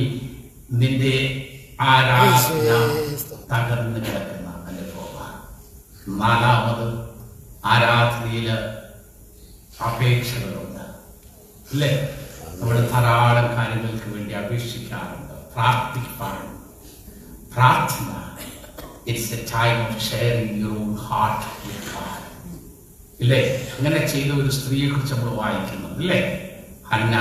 [0.72, 1.14] നിന്റെ
[1.80, 2.59] ആരാധന
[3.53, 5.39] തകർന്നു കിടക്കുന്ന അനുഭവമാണ്.
[6.20, 6.86] നാലാമത്
[7.64, 8.51] ആരാധനയിൽ
[9.86, 10.84] അപേക്ഷകളുണ്ട്.
[11.72, 12.18] അല്ലേ?
[12.61, 15.34] നമ്മൾ ധാരാളം കാര്യങ്ങൾക്ക് വേണ്ടി അപേക്ഷിക്കാറുണ്ട്.
[15.55, 16.55] പ്രാർത്ഥിക്കാറുണ്ട്
[17.55, 18.09] പ്രാർത്ഥന
[19.07, 22.24] it's a time of sharing your own heart with God
[23.20, 23.68] ഇല്ലേ?
[23.78, 26.20] അങ്ങനെ ചെയ്ത ഒരു സ്ത്രീയെ കുറിച്ച് നമ്മൾ വായിക്കുന്നു ഇല്ലേ?
[26.93, 27.16] ഹന്ന.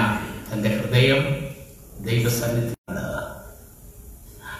[0.49, 1.21] തന്റെ ഹൃദയം
[2.07, 3.03] ദൈവസന്നിധിയാണ്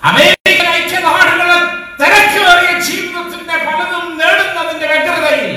[0.03, 1.57] അമേരിക്കൻ ഐക്യനാടുകളെ
[1.99, 5.53] തിരക്കേറിയ ജീവിതത്തിന്റെ പലതും നേടുന്നതിന്റെ വ്യഗ്രതയിൽ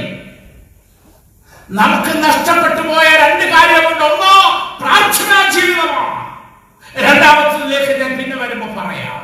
[1.79, 4.35] നമുക്ക് നഷ്ടപ്പെട്ടു പോയ രണ്ട് കാര്യമുണ്ട് ഒന്നോ
[4.81, 6.17] പ്രാർത്ഥനാ ജീവിതമാണ്
[7.01, 9.19] രണ്ടാമത്തതിലേക്ക് ഞാൻ പിന്നെ വരുമ്പോ പറയാം.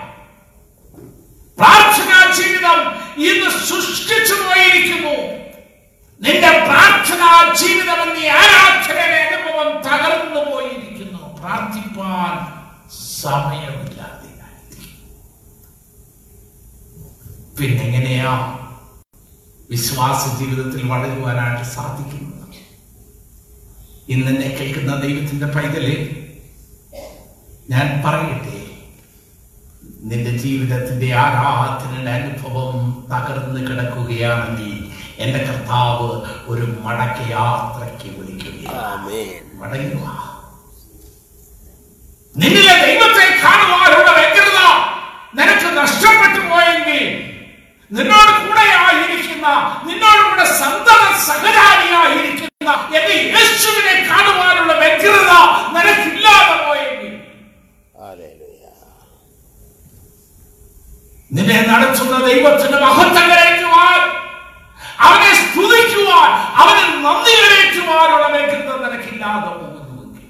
[1.59, 2.79] പ്രാർത്ഥനാ ജീവിതം
[3.29, 5.17] ഇന്ന് സൃഷ്ടിച്ചു പോയിരിക്കുന്നു.
[6.21, 10.96] നിന്റെ പ്രാർത്ഥനാ ജീവിതം എന്നീ ആരാധനയുടെ അനുഭവം തകർന്നു പോയിരിക്കുന്നു.
[11.37, 12.35] പ്രാർത്ഥിപ്പാൻ
[13.15, 14.15] സമയമില്ലാതെ
[17.59, 18.33] പിന്നെങ്ങനെയാ
[19.71, 22.35] വിശ്വാസ ജീവിതത്തിൽ വളരുവാനായിട്ട് സാധിക്കുന്നത്
[24.09, 25.97] ഇന്നെന്നെ കേൾക്കുന്ന ദൈവത്തിന്റെ പൈതലെ
[27.71, 28.53] ഞാൻ പറയട്ടെ
[30.03, 32.77] നിന്റെ ജീവിതത്തിന്റെ ആരാധനയുടെ അനുഭവം
[33.11, 34.73] തകർന്നു കിടക്കുകയാണെങ്കിൽ
[35.19, 36.09] എന്റെ കർത്താവ്
[36.47, 39.21] ഒരു മടക്കയാത്രയ്ക്ക് വിളിക്കുകയാണ്.
[39.55, 40.07] മടങ്ങുക.
[42.37, 44.59] നിന്നിലെ ദൈവത്തെ കാണുവാനുള്ള വ്യക്തത
[45.39, 47.03] നിനക്ക് നഷ്ടപ്പെട്ടു പോയെങ്കിൽ
[47.91, 49.47] നിന്നോട് കൂടെയായിരിക്കുന്ന
[49.87, 50.93] നിന്നോട് കൂടെ സന്തത
[51.27, 55.33] സഹചാരിയായിരിക്കുന്ന എന്റെ യേശുവിനെ കാണുവാനുള്ള വ്യഗ്രത
[55.75, 57.13] നിനക്കില്ലാതെ പോയെങ്കിൽ.
[61.31, 63.33] നിന്നെ നടത്തുന്ന ദൈവത്തിന്റെ മഹത്വം
[65.01, 66.29] അവനെ സ്തുതിക്കുവാൻ
[66.61, 70.25] അവന് നന്ദി കരയ്ക്കുവാനുള്ള വ്യഗ്രത നിനക്കില്ലാതെ പോകുന്നുവെങ്കിൽ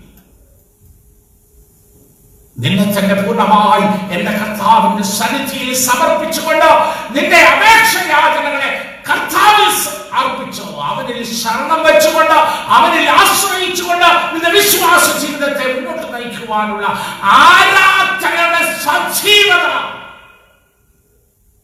[2.59, 6.69] നിന്നെ തന്നെ പൂർണമായി എന്റെ കർത്താവിന്റെ സന്നിധിയിൽ സമർപ്പിച്ചുകൊണ്ട്
[7.11, 8.71] നിന്റെ അപേക്ഷ യാചനകളെ
[9.11, 9.73] കർത്താവിൽ
[10.13, 10.63] അർപ്പിച്ചു.
[10.63, 12.37] അവനിൽ ശരണം വെച്ചുകൊണ്ട്
[12.77, 16.87] അവനിൽ ആശ്രയിച്ചുകൊണ്ട് നിന്റെ വിശ്വാസ ജീവിതത്തെ മുന്നോട്ട് നയിക്കുവാനുള്ള
[17.23, 19.67] ആരാധനയുടെ സജീവത.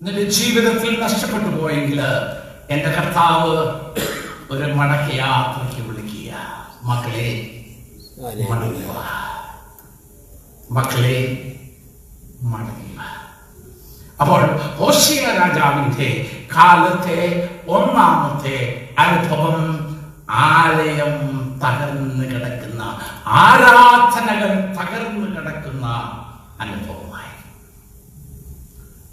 [0.03, 2.01] നിന്റെ ജീവിതത്തിൽ നഷ്ടപ്പെട്ടു പോയെങ്കിൽ
[2.71, 3.57] എന്റെ കർത്താവ്
[4.51, 6.33] ഒരു മടക്കയാത്രയ്ക്ക് വിളിക്കുക.
[6.83, 7.29] മക്കളെ
[8.51, 9.05] മടങ്ങി വാ.
[10.77, 11.19] മക്കളെ
[12.53, 13.01] മടങ്ങുക
[14.23, 14.43] അപ്പോൾ
[14.87, 16.09] ഓശിയ രാജാവിന്റെ
[16.57, 17.21] കാലത്തെ
[17.69, 18.57] ഒന്നാമത്തെ
[18.99, 19.59] അനുഭവം
[20.49, 21.15] ആലയം
[21.65, 22.83] തകർന്നു കിടക്കുന്ന
[23.43, 25.87] ആരാധനകൾ തകർന്നു കിടക്കുന്ന
[26.61, 27.35] അനുഭവമായി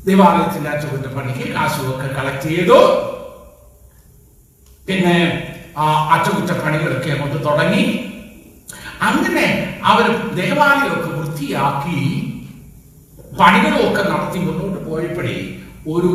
[0.06, 2.80] ദേവാലയത്തിന്റെ പണിക്ക് കാശുമൊക്കെ കളക്ട് ചെയ്തു.
[4.88, 5.18] പിന്നെ
[5.78, 7.84] ആ അറ്റകുറ്റപ്പണികളൊക്കെ കൊണ്ട് തുടങ്ങി.
[9.00, 9.46] അങ്ങനെ
[9.84, 12.00] അവർ ദേവാലയമൊക്കെ വൃത്തിയാക്കി
[13.40, 15.36] പണികളൊക്കെ നടത്തി മുന്നോട്ട് പോയപ്പോഴേ
[15.88, 16.12] ഒരു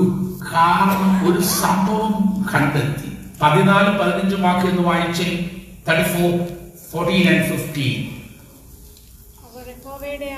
[0.48, 2.14] കാരണം ഒരു സംഭവം
[2.50, 3.08] കണ്ടെത്തി.
[3.40, 5.28] പതിനാല് പതിനഞ്ച് വാക്ക് എന്ന് വായിച്ചേ
[5.86, 6.32] thirty four
[6.90, 7.96] fourteen and fifteen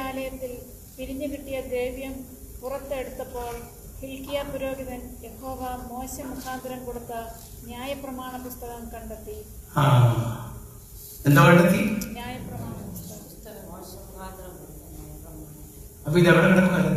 [0.07, 0.53] ആലയത്തിൽ
[0.97, 2.15] പിരിഞ്ഞു കിട്ടിയ ദ്രവ്യം
[2.61, 3.53] പുറത്തെടുത്തപ്പോൾ
[4.01, 7.13] ഹിൽക്കിയ പുരോഹിതൻ യഹോവ മോശ മുഖാന്തരം കൊടുത്ത
[7.67, 9.37] ന്യായപ്രമാണ പുസ്തകം കണ്ടെത്തി.
[11.27, 11.79] എന്താ വേണ്ടത്?
[16.07, 16.93] അപ്പൊ ഇത് എവിടെ കിടക്കുന്നത്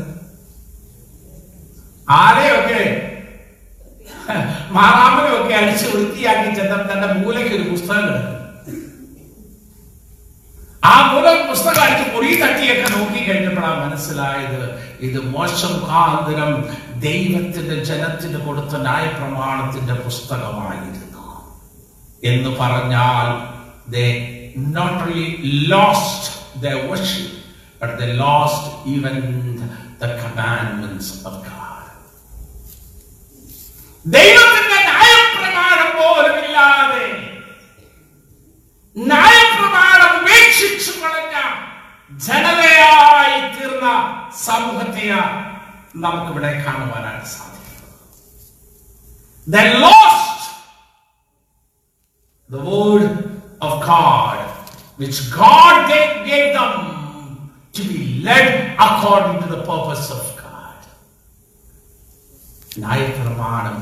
[2.15, 2.81] ആരെയൊക്കെ
[4.75, 8.35] മാറാമലൊക്കെ അടിച്ച് വൃത്തിയാക്കി ചെന്ന തന്റെ മൂലയ്ക്ക് ഒരു പുസ്തകം കിടക്കും
[10.83, 14.61] ആ മൂല പുസ്തകം അടിച്ച് പൊറി തട്ടിയൊക്കെ നോക്കി കഴിഞ്ഞപ്പോഴാണ് മനസ്സിലായത്
[15.01, 16.51] ഇത് മോശം ആന്തരം
[16.99, 21.05] ദൈവത്തിന്റെ ജനത്തിന് കൊടുത്ത ന്യായപ്രമാണത്തിന്റെ പുസ്തകമായിരുന്നു.
[22.23, 23.27] എന്ന് പറഞ്ഞാൽ
[23.89, 24.09] they
[24.55, 25.27] not only
[25.67, 26.23] lost
[26.61, 27.29] their worship
[27.79, 29.15] but they lost even
[29.99, 31.85] the commandments of God
[34.05, 37.05] ദൈവത്തിന്റെ ന്യായപ്രമാണം പോലുമില്ലാതെ
[42.27, 43.87] ജനതയായി തീർന്ന
[44.45, 45.41] സമൂഹത്തെയാണ്
[46.03, 47.57] നമുക്കിവിടെ കാണുവാനായിട്ട് സാധിക്കുന്നത്
[52.49, 53.28] the word
[53.61, 54.37] of God,
[54.97, 56.73] which God gave, gave them
[57.75, 58.47] to be led
[58.79, 60.77] according to the purpose of God.
[62.79, 63.77] ന്യായപ്രമാണം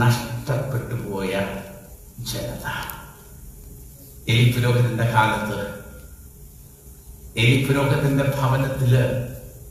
[0.00, 1.30] നഷ്ടപ്പെട്ടു പോയ
[2.30, 2.66] ജനത
[4.28, 5.58] എലി പുരോഹിതന്റെ കാലത്ത്
[7.36, 8.92] എലി പുരോഹിതന്റെ ഭവനത്തിൽ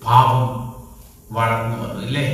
[0.03, 0.45] പാപം
[1.31, 2.25] വളർന്നു വന്നു ഇല്ലേ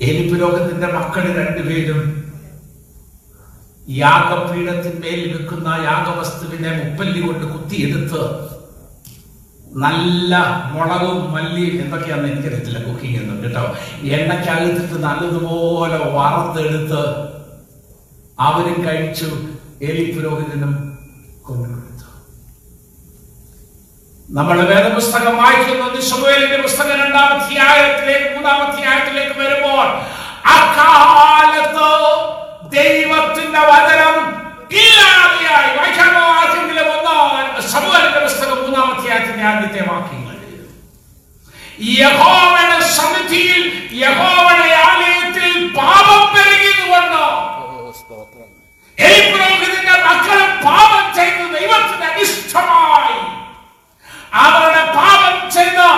[0.00, 2.00] എലി പുരോഹിതന്റെ മക്കൾ രണ്ടുപേരും
[3.84, 8.22] യാഗപീഠത്തിന്മേൽ വെക്കുന്ന യാഗവസ്തുവിനെ മുപ്പല്ലി കൊണ്ട് കുത്തിയെടുത്ത്
[9.76, 10.32] നല്ല
[10.70, 13.64] മുളകും മല്ലിയും എന്തൊക്കെയാണെന്ന് എനിക്കറിയത്തില്ല കുക്കിംഗ് എന്നും കേട്ടോ.
[14.10, 17.02] എണ്ണയ്ക്കകത്തിട്ട് നല്ലതുപോലെ വറുത്തെടുത്ത്
[18.38, 19.28] അവരും കഴിച്ചു.
[19.82, 20.72] എലി പുരോഹിതനും
[21.44, 22.06] കൊണ്ടുകൊടുത്തു
[24.28, 27.32] നമ്മൾ വേദപുസ്തകം വായിക്കുന്നത് ശുഭേലിന്റെ പുസ്തകം രണ്ടാം
[28.34, 29.86] മൂന്നാമധ്യായത്തിലേക്ക് വരുമ്പോൾ
[30.54, 31.90] അക്കാലത്ത്
[32.70, 34.16] ദൈവത്തിന്റെ വചനം
[34.70, 37.16] കീഴാതിയായി വായിക്കാമോ ആർക്കെങ്കിലും ഒന്നോ
[37.68, 40.30] ശമുവേലിന്റെ പുസ്തകം മൂന്നാമത്തെ അധ്യായത്തിന്റെ ആദ്യത്തെ വാക്യങ്ങൾ.
[41.94, 43.62] യഹോവയുടെ സമിതിയിൽ
[44.00, 47.22] യഹോവയുടെ ആലയത്തിൽ പാപം പെരുകിയതുകൊണ്ട്
[48.98, 53.18] എലിപുരോഹിതന്റെ മക്കൾ പാപം ചെയ്ത് ദൈവത്തിന് അനിഷ്ടമായി
[54.42, 55.88] അവരുടെ പാപം ചെയ്ത്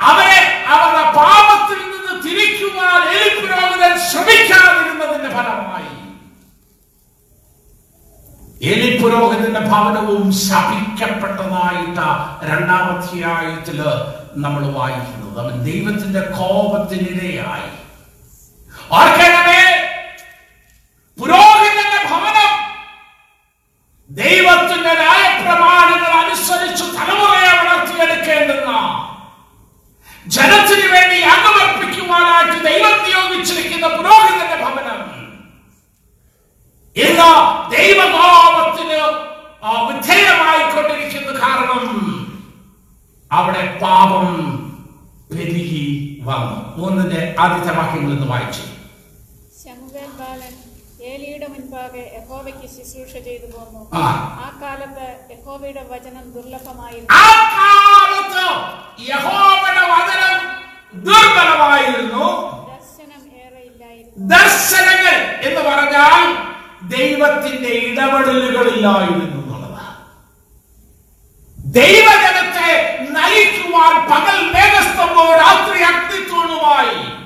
[0.00, 0.40] അവരെ
[0.72, 5.94] അവരുടെ പാപത്തിൽ നിന്ന് തിരിക്കുവാൻ എലിപുരോഹിതൻ ശ്രമിക്കാതിരുന്നതിന്റെ ഫലമായി
[8.68, 12.06] എലിപുരോഹിതന്റെ ഭവനവും ശപിക്കപ്പെട്ടതായിട്ട്
[12.50, 13.78] രണ്ടാമധ്യായത്തിൽ
[14.36, 15.38] നമ്മൾ വായിക്കുന്നത്.
[15.40, 17.70] അവൻ ദൈവത്തിന്റെ കോപത്തിനിരയായി.
[18.90, 19.62] ഓർക്കണമേ
[21.18, 22.52] പുരോഹിതന്റെ ഭവനം
[24.10, 28.70] ദൈവത്തിന്റെ ന്യായപ്രമാണങ്ങൾ അനുസരിച്ച് തലമുറയെ വളർത്തിയെടുക്കേണ്ടുന്ന
[43.30, 44.26] അവിടെ പാപം
[45.30, 45.84] പെരുകി
[46.24, 48.62] വന്നു മൂന്നിന്റെ ആദ്യത്തെ വാക്യങ്ങൾ ഇന്ന് വായിച്ചു.
[49.64, 50.54] ശമുവേൽ ബാലൻ
[51.02, 53.90] ഏലിയുടെ മുൻപാകെ യഹോവയ്ക്ക് ശുശ്രൂഷ ചെയ്തു പോന്നു.
[53.94, 54.58] ആ.
[54.62, 57.08] കാലത്ത് യഹോവയുടെ വചനം ദുർലഭമായിരുന്നു.
[57.10, 57.24] ആ
[57.58, 58.44] കാലത്ത്
[59.10, 60.38] യഹോവയുടെ വചനം
[61.02, 62.24] ദുർബലമായിരുന്നു.
[62.70, 63.22] ദർശനം
[64.16, 65.16] ദർശനങ്ങൾ
[65.48, 66.24] എന്ന് പറഞ്ഞാൽ
[66.88, 69.94] ദൈവത്തിന്റെ ഇടപെടലുകളില്ലായിരുന്നു എന്നുള്ളതാണ്.
[71.58, 72.70] ദൈവജനത്തെ
[73.10, 77.17] നയിക്കുവാൻ പകൽ മേഘസ്തംഭവും രാത്രി അഗ്നിത്തൂണുമായി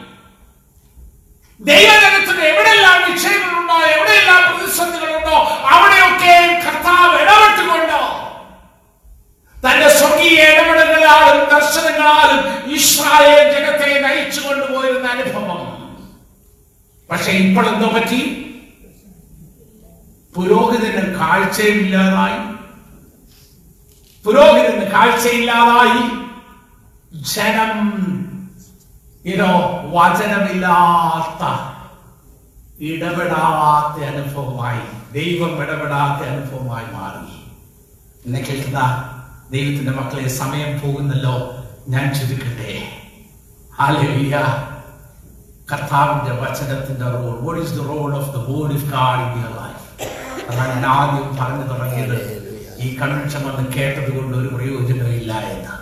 [1.62, 5.36] ദൈവജനത്തിന് എവിടെയെല്ലാം നിക്ഷേപങ്ങളുണ്ടോ എവിടെയെല്ലാം പ്രതിസന്ധികളുണ്ടോ
[5.70, 7.92] അവിടെയൊക്കെ കർത്താവ് ഇടപെട്ടുകൊണ്ട്
[9.66, 15.72] തന്റെ സ്വർഗീയ ഇടപെടലുകളാലും ദർശനങ്ങളാലും ഇസ്രായേൽ ജഗത്തെ നയിച്ചു കൊണ്ടുപോയിരുന്ന അനുഭവം.
[17.10, 18.38] പക്ഷെ ഇപ്പോഴെന്തോ പറ്റി?
[20.36, 22.52] പുരോഹിതന് കാഴ്ചയില്ലാതായി.
[24.24, 26.22] പുരോഹിതന് കാഴ്ചയില്ലാതായി.
[27.22, 28.11] ജനം
[29.24, 29.50] ഇതോ
[29.94, 31.42] വചനമില്ലാത്ത
[32.80, 37.28] ഇടപെടാത്ത അനുഭവമായി ദൈവം ഇടപെടാത്ത അനുഭവമായി മാറി.
[38.26, 38.80] എന്നെ കേൾക്കുന്ന
[39.50, 41.34] ദൈവത്തിന്റെ മക്കളെ സമയം പോകുന്നല്ലോ
[41.88, 42.72] ഞാൻ ചുരുക്കട്ടെ.
[43.78, 44.36] ഹാലലിയ
[45.72, 49.84] കർത്താവിന്റെ വചനത്തിന്റെ role what is the role of the word of God in your life
[50.48, 52.18] അതാണ് ഞാൻ ആദ്യം പറഞ്ഞു തുടങ്ങിയത്.
[52.78, 55.81] ഈ കൺവെൻഷൻ വന്ന് കേട്ടത് കൊണ്ട് ഒരു പ്രയോജനമില്ല എന്ന്.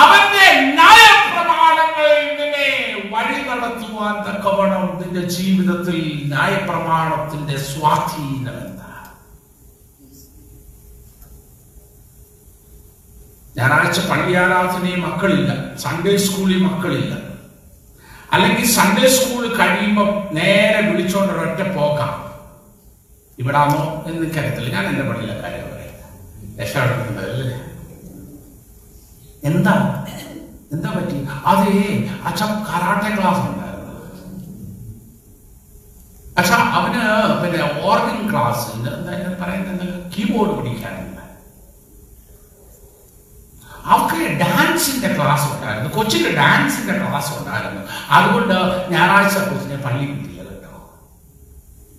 [0.00, 2.68] അവന്റെ ന്യായപ്രമാണങ്ങളിൽ നിന്നെ
[3.10, 8.90] വഴി നടത്തുവാൻ തക്കവണ്ണം നിന്റെ ജീവിതത്തിൽ ന്യായപ്രമാണത്തിന്റെ സ്വാധീനം എന്താ?
[13.56, 17.12] ഞായറാഴ്ച പള്ളി ആരാധനയിൽ മക്കളില്ല സൺഡേ സ്കൂളിൽ മക്കളില്ല.
[18.32, 22.12] അല്ലെങ്കിൽ സൺഡേ സ്കൂൾ കഴിയുമ്പോൾ നേരെ വിളിച്ചോണ്ട് ഒരൊറ്റ പോക്കാം.
[23.38, 25.94] ഇവിടാമോ എന്ന് കരുത്തില്ല ഞാൻ എന്റെ പള്ളിയിലെ കാര്യം പറയാം.
[26.58, 27.50] രക്ഷപ്പെടുന്നുണ്ടല്ലേ
[29.50, 29.74] എന്താ
[30.74, 31.16] എന്താ പറ്റി?
[31.50, 31.72] അതേ
[32.28, 33.94] അച്ഛൻ കരാട്ടെ ക്ലാസ് ഉണ്ടായിരുന്നു.
[36.38, 37.02] അച്ഛാ അവന്
[37.42, 38.92] പിന്നെ ഓർഗൻ ക്ലാസ് എന്താ
[39.42, 39.86] പറയുന്നത്?
[40.12, 41.08] കീബോർഡ് പഠിക്കാനുണ്ട്
[43.92, 45.90] അവർക്ക് ഡാൻസിന്റെ ക്ലാസ് ഉണ്ടായിരുന്നു.
[45.96, 47.82] കൊച്ചിന് ഡാൻസിന്റെ ക്ലാസ് ഉണ്ടായിരുന്നു.
[48.16, 48.54] അതുകൊണ്ട്
[48.92, 50.74] ഞായറാഴ്ച കൊച്ചിനെ പള്ളി കിട്ടില്ല കേട്ടോ.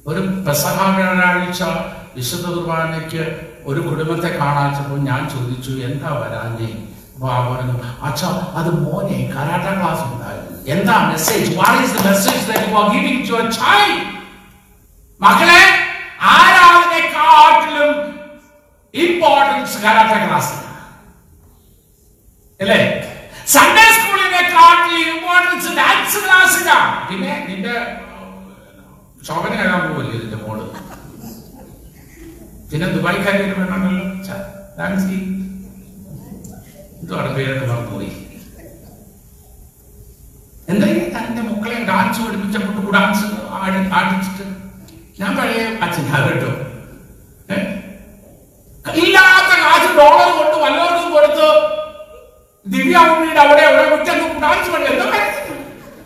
[0.10, 1.62] ഒരു പെസഹ വ്യാഴാഴ്ച
[2.16, 3.24] വിശുദ്ധ കുർബാനയ്ക്ക്
[3.70, 4.72] ഒരു കുടുംബത്തെ കാണാൻ
[5.10, 6.72] ഞാൻ ചോദിച്ചു എന്താ വരാഞ്ഞേ?
[7.24, 7.76] പറഞ്ഞു
[8.08, 10.58] അച്ഛാ അത് മോനെ കരാട്ട ക്ലാസ് ഉണ്ടായിരുന്നു.
[10.74, 14.02] എന്താ message what is the message that you are giving to a child
[15.22, 15.62] മക്കളെ
[16.34, 17.92] ആരാധനക്കാട്ടിലും
[18.94, 20.54] ഇമ്പോർട്ടൻസ് കരാട്ട ക്ലാസ്
[22.60, 22.80] അല്ലേ?
[23.54, 26.60] സൺഡേ സ്കൂളിനെക്കാട്ടിലും ഇമ്പോർട്ടൻസ് ഡാൻസ് ക്ലാസ്
[27.10, 27.74] പിന്നെ നിന്റെ
[29.28, 30.60] ശോഭന കഴിയാൻ പോവല്ലേ ഇതിന്റെ മോൾ?
[32.70, 34.06] പിന്നെ ദുബായിക്കാരി വേണമല്ലോ.
[34.78, 35.30] ഡാൻസ് ചെയ്യും.
[37.04, 38.12] എന്തുവാണ് പേരൊക്കെ മറന്നുപോയി
[40.68, 43.26] എന്തായി തന്റെ മക്കളെ ഡാൻസ് പഠിപ്പിച്ച കുട്ടി ഡാൻസ്
[43.58, 44.46] ആടി ആടിച്ചിട്ട്?
[45.20, 46.52] ഞാൻ പഴയ അച്ഛൻ കേട്ടോ?
[49.02, 51.48] ഇല്ലാത്ത കാശ് ഡോളർ കൊണ്ട് വല്ലവർക്കും കൊടുത്ത്
[52.66, 55.06] ദിവ്യ ഉണ്ണിയുടെ അവിടെ അവിടെ മുറ്റത്ത് ഡാൻസ് പഠി എന്താ?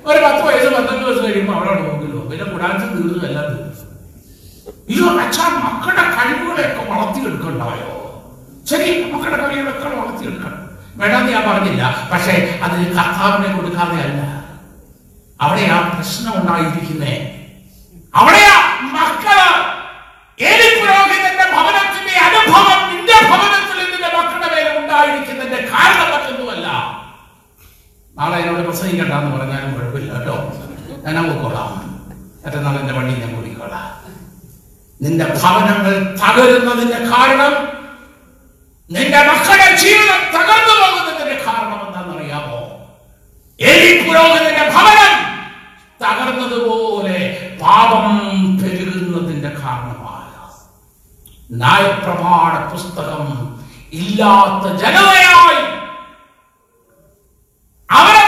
[0.09, 3.65] ഒരു പത്ത് വയസ്സ് പത്തൊമ്പത് വയസ്സ് കഴിയുമ്പോൾ അവിടെ നോക്കില്ലോ പിന്നെ കുടാൻസ് തീർന്നു എല്ലാം തീർന്നു
[4.89, 7.89] അയ്യോ അച്ഛാ മക്കളുടെ കഴിവുകളെയൊക്കെ വളർത്തിയെടുക്കണ്ടായോ?
[8.65, 10.63] ശരി മക്കളുടെ കഴിവുകളൊക്കെ വളർത്തിയെടുക്കണം.
[10.97, 12.09] വേണമെന്ന് ഞാൻ പറഞ്ഞില്ല.
[12.13, 14.43] പക്ഷേ അത് കർത്താവിനെ കൊടുക്കാതെ അല്ല.
[15.41, 17.33] അവിടെയാ പ്രശ്നം ഉണ്ടായിരിക്കുന്നേ.
[18.15, 19.39] അവിടെയാ മക്കൾ
[20.39, 26.67] ഏലി പുരോഹിതന്റെ ഭവനത്തിന്റെ അനുഭവം നിന്റെ ഭവനത്തിൽ നിന്റെ മക്കളുടെ മേലെ ഉണ്ടായിരിക്കുന്നതിന്റെ കാരണം മറ്റൊന്നുമല്ല.
[28.17, 30.37] നാളെ എന്നോട് പ്രസംഗിക്കണ്ടെന്ന് പറഞ്ഞാലും കുഴപ്പമില്ല കേട്ടോ.
[31.05, 31.71] ഞാൻ പോയിക്കോളാം
[32.45, 33.87] മറ്റന്നാൾ എന്റെ വണ്ടി ഞാൻ കൂടിക്കോളാം.
[35.01, 37.76] നിന്റെ ഭവനങ്ങൾ തകരുന്നതിന്റെ കാരണം
[38.89, 42.59] നിന്റെ മക്കളുടെ ജീവിതം തകർന്നു പോകുന്നതിന്റെ കാരണം എന്താണെന്നറിയാമോ
[43.59, 45.13] എലി പുരോഹിതന്റെ ഭവനം
[45.99, 47.19] തകർന്നതുപോലെ
[47.61, 48.07] പാപം
[48.59, 50.13] പെരുകുന്നതിന്റെ കാരണമായ
[51.53, 53.25] ന്യായപ്രമാണ പുസ്തകം
[53.93, 55.61] ഇല്ലാത്ത ജനതയായി
[57.89, 58.26] അവരവർക്ക്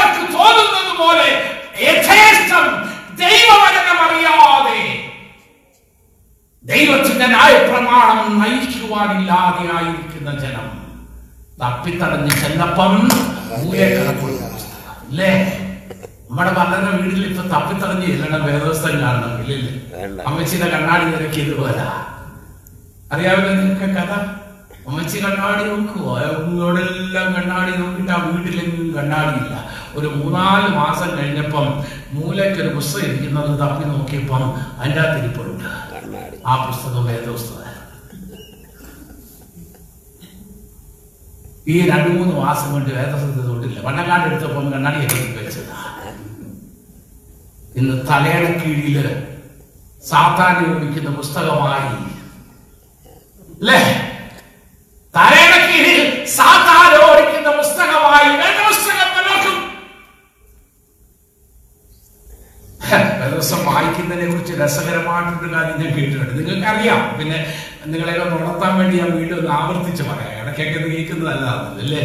[6.69, 10.67] ദൈവത്തിന്റെ ന്യായപ്രമാണം നയിക്കുവാനില്ലാതെ ആയിരിക്കുന്ന ജനം
[11.61, 12.93] തപ്പിത്തടഞ്ഞ് ചെന്നപ്പം.
[15.05, 15.31] അല്ലേ?
[16.29, 21.85] നമ്മുടെ പലരുടെ വീട്ടിൽ ഇപ്പൊ തപ്പിത്തടഞ്ഞ് ചെല്ലണം വേദവസ്ഥം കാണണം ഇല്ലല്ലേ അമ്മച്ചിന്റെ അമ്മച്ചിയുടെ കണ്ണാടി നിരക്ക് ഇതുപോലെ
[23.13, 24.11] അറിയാമല്ലോ നിങ്ങൾക്ക് കഥ?
[24.87, 26.13] അമ്മച്ചി കണ്ണാടി നോക്കുവോ
[27.37, 29.55] കണ്ണാടി നോക്കിയിട്ട് ആ വീട്ടിലെങ്കിലും കണ്ണാടിയില്ല.
[29.97, 31.65] ഒരു മൂന്നാൽ മാസം കഴിഞ്ഞപ്പം
[32.15, 34.43] മൂലയ്ക്കൊരു പുസ്തകം ഇരിക്കുന്നത് തപ്പി നോക്കിയപ്പം
[34.79, 35.65] അതിന്റെ അകത്ത് ഇരിപ്പുണ്ട്.
[36.45, 37.65] ആ പുസ്തകം വേദപുസ്തകം
[41.67, 45.73] ഈ രണ്ടു മൂന്ന് മാസം കൊണ്ട് വേദപുസ്തകത്തിൽ തൊട്ടില്ല വണ്ണക്കാട് എടുത്തപ്പം കണ്ണാടി എടുത്ത് വെച്ചത്
[47.75, 48.95] ഇന്ന് തലയുടെ കീഴിൽ
[50.03, 51.89] സാത്താൻ ഉപയോഗിക്കുന്ന പുസ്തകമായി.
[53.61, 53.79] അല്ലേ?
[55.13, 58.88] തലയുടെ കീഴിൽ സാത്താൻ ഓടിക്കുന്ന പുസ്തകമായി വേദപുസ്തകം
[63.31, 66.33] ദിവസം വായിക്കുന്നതിനെ കുറിച്ച് രസകരമായിട്ടൊരു കാര്യം ഞാൻ കേട്ടിട്ടുണ്ട്.
[66.39, 67.39] നിങ്ങൾക്ക് അറിയാം പിന്നെ
[67.91, 70.31] നിങ്ങളെ ഉണർത്താൻ വേണ്ടി ഞാൻ വീണ്ടും ഒന്ന് ആവർത്തിച്ച് പറയാം.
[70.41, 71.45] ഇടയ്ക്കൊക്കെ കേൾക്കുന്നതല്ല
[71.83, 72.03] അല്ലേ?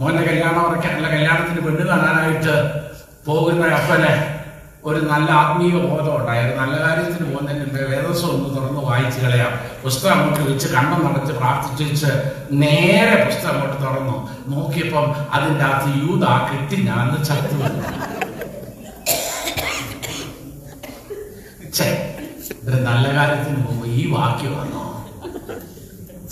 [0.00, 2.54] മോന്റെ കല്യാണം ഉറക്കാൻ അല്ല കല്യാണത്തിന് പെണ്ണ് കാണാനായിട്ട്
[3.26, 4.12] പോകുന്ന അപ്പനെ
[4.90, 9.52] ഒരു നല്ല ആത്മീയ ബോധം ഉണ്ടായത് നല്ല കാര്യത്തിന് പോകുന്നതിന് വേദസ്വം ഒന്ന് തുറന്ന് വായിച്ചു കളയാം.
[9.82, 12.10] പുസ്തകം അങ്ങോട്ട് വെച്ച് കണ്ണം നടച്ച് പ്രാർത്ഥിച്ച്
[12.62, 14.16] നേരെ പുസ്തകം അങ്ങോട്ട് തുറന്നു.
[14.54, 15.06] നോക്കിയപ്പം
[15.36, 17.58] അതിന്റെ അകത്ത് യൂത കെട്ടി ഞാൻ ചത്തു.
[22.86, 24.82] നല്ല കാര്യത്തിന് പോകുമ്പോ ഈ വാക്യം വന്നോ?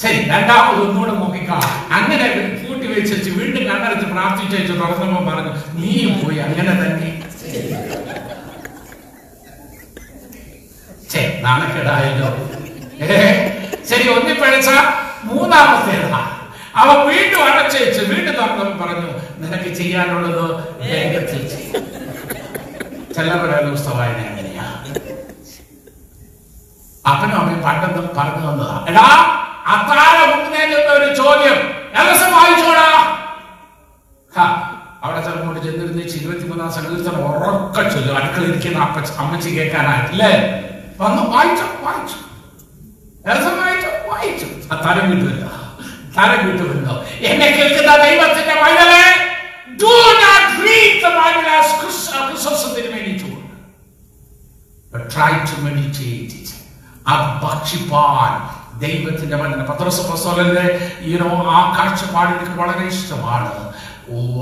[0.03, 1.63] ശരി രണ്ടാമത് ഒന്നുകൂടെ നോക്കിക്കാം.
[1.99, 2.27] അങ്ങനെ
[2.65, 7.23] കൂട്ടി വെച്ച് വീണ്ടും കണ്ണടച്ച് പ്രാർത്ഥിച്ചു തുറന്നപ്പോ പറഞ്ഞു നീയും പോയി അങ്ങനെ തന്നെ.
[11.13, 12.31] ശരി നാണക്കേടായല്ലോ.
[13.91, 14.69] ശരി ഒന്നിപ്പഴച്ച
[15.25, 16.23] മൂന്നാമത്തേതാ
[16.81, 19.11] അവ വീണ്ടും അടച്ചു വീണ്ടും തുറന്നപ്പോ പറഞ്ഞു
[19.43, 20.45] നിനക്ക് ചെയ്യാനുള്ളത്
[20.81, 21.87] വേഗത്തിൽ ചെയ്യും.
[23.71, 24.50] പുസ്തകവായന എങ്ങനെയാ
[27.07, 28.85] അപ്പനും അവൻ പണ്ടെന്ന് പറഞ്ഞു തന്നതാ.
[28.89, 29.07] എടാ
[29.67, 31.57] അത്താഴ മുന്നേറ്റുന്ന ഒരു ചോദ്യം.
[32.33, 33.17] വായിച്ചോടാ.
[35.05, 38.17] അവിടെ ചെറുപ്പോട്ട് ചെന്നിരുന്ന് ഇരുപത്തിമൂന്നാം സങ്കീർത്തനം ഉറക്ക ചൊല്ലും.
[38.17, 40.31] അടുക്കളയിരിക്കുന്ന അപ്പ അമ്മച്ചി കേൾക്കാനായിട്ടില്ലേ?
[41.01, 42.17] വന്നു വായിച്ചു വായിച്ചു.
[43.29, 44.47] രസം വായിച്ചു വായിച്ചു.
[44.73, 45.49] ആ തരം കിട്ടുമല്ലോ
[46.19, 46.51] തരം
[47.25, 49.31] എന്നെ കേൾക്കുന്ന ദൈവത്തിന്റെ മകളെ
[50.23, 53.41] not read the Bible as ക്രിസ്തുസത്തിന് വേണ്ടിയിട്ടുണ്ട്
[54.97, 56.33] but try to meditate.
[56.35, 56.40] it.
[57.11, 58.33] അത് ഭക്ഷിപ്പാൻ
[58.79, 59.63] ദൈവത്തിന്റെ വചന.
[59.63, 60.65] പത്രസപ്പസ്തോലന്റെ
[61.01, 63.53] ഈനോ ആ കാഴ്ചപ്പാട് എനിക്ക് വളരെ ഇഷ്ടമാണ്.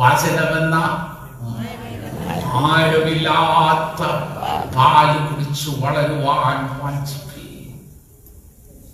[0.01, 0.77] വചനമെന്ന
[2.59, 4.03] ആരുമില്ലാത്ത
[4.77, 7.51] പാൽ കുടിച്ചു വളരുവാൻ വാഞ്ചിപ്പി.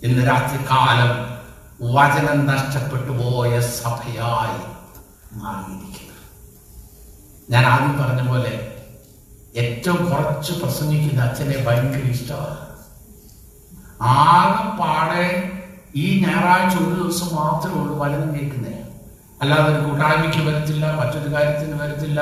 [0.03, 1.13] ഇന്ന് രാത്രി കാലം
[1.95, 4.59] വചനം നഷ്ടപ്പെട്ടു പോയ സഭയായി
[5.37, 6.17] മാറിയിരിക്കുന്നു.
[7.49, 8.53] ഞാൻ ആദ്യം പറഞ്ഞ പോലെ
[9.55, 12.64] ഏറ്റവും കുറച്ച് പ്രസംഗിക്കുന്ന അച്ഛനെ ഭയങ്കര ഇഷ്ടമാണ്.
[14.01, 15.25] ആകെപ്പാടെ
[15.95, 18.73] ഈ ഞായറാഴ്ച ഒരു ദിവസം മാത്രമേ ഉള്ളൂ വചനം കേൾക്കുന്നേ
[19.41, 22.19] അല്ലാതെ ഒരു കൂട്ടായ്മയ്ക്ക് വരത്തില്ല മറ്റൊരു കാര്യത്തിന് വരത്തില്ല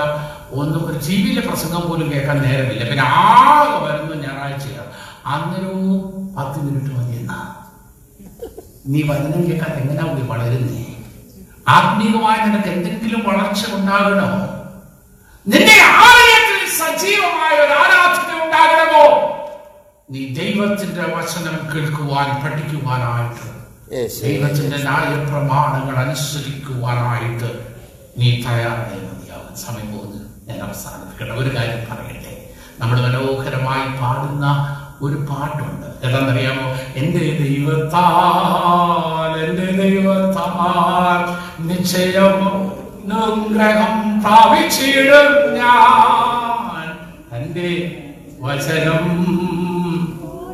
[0.53, 2.84] ഒന്നും ഒരു ജീവിയിലെ പ്രസംഗം പോലും കേൾക്കാൻ നേരമില്ല.
[2.89, 4.91] പിന്നെ ആകെ വരുന്ന ഞായറാഴ്ചയാണ്
[5.26, 5.86] അന്നേരവും
[6.38, 7.39] പത്ത് മിനിറ്റ് മതി എന്നാ.
[8.86, 10.80] നീ വചനം കേൾക്കാൻ എങ്ങനെയാ കൂടി വളരുന്നേ?
[11.67, 14.30] ആത്മീയമായി നിനക്ക് എന്തെങ്കിലും വളർച്ച ഉണ്ടാകണോ?
[15.45, 19.05] നിന്റെ ആലയത്തിൽ സജീവമായ ഒരു ആരാധന ഉണ്ടാകണമോ?
[20.12, 23.45] നീ ദൈവത്തിന്റെ വചനം കേൾക്കുവാൻ പഠിക്കുവാനായിട്ട്.
[24.24, 27.49] ദൈവത്തിന്റെ ന്യായപ്രമാണങ്ങൾ അനുസരിക്കുവാനായിട്ട്
[28.18, 30.20] നീ തയ്യാറായി മതിയാവും സമയം പോകുന്നു.
[30.47, 32.51] ഞാൻ അവസാനിപ്പിക്കട്ടെ ഒരു കാര്യം പറയട്ടെ.
[32.80, 34.45] നമ്മൾ മനോഹരമായി പാടുന്ന
[35.01, 36.08] ഒരു പാട്ടുണ്ട്.
[36.08, 41.22] ഏതാണെന്നറിയാമോ എന്റെ ദൈവത്താൽ എന്റെ ദൈവത്താൽ
[41.64, 42.38] നിശ്ചയം
[43.14, 46.88] അനുഗ്രഹം പ്രാപിച്ചിടും ഞാൻ.
[47.32, 47.70] എന്റെ
[48.41, 49.06] വചനം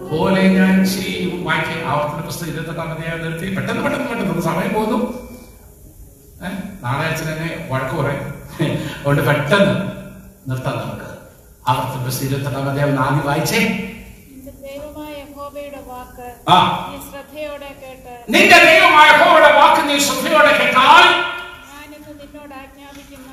[0.10, 3.48] പോലെ ഞാൻ ചെയ്യും വായിക്കാം ആവർത്തന പുസ്തകം ഇരുപത്തെട്ടാം അധ്യായം നിർത്തി.
[3.56, 5.00] പെട്ടെന്ന് പെട്ടെന്ന് പെട്ടെന്ന് സമയം പോകുന്നു.
[6.82, 8.26] നാളെ അച്ഛൻ എന്നെ വഴക്ക് പറയും.
[8.98, 9.74] അതുകൊണ്ട് പെട്ടെന്ന്
[10.48, 11.10] നിർത്താം നമുക്ക്.
[11.68, 13.62] ആവർത്തന പുസ്തകം ഇരുപത്തെട്ടാം അധ്യായം ആദ്യം വായിച്ചേ.
[18.30, 21.06] നിന്റെ ദൈവമായ ഹോയുടെ വാക്ക് നീ ശ്രദ്ധയോടെ കേട്ടാൽ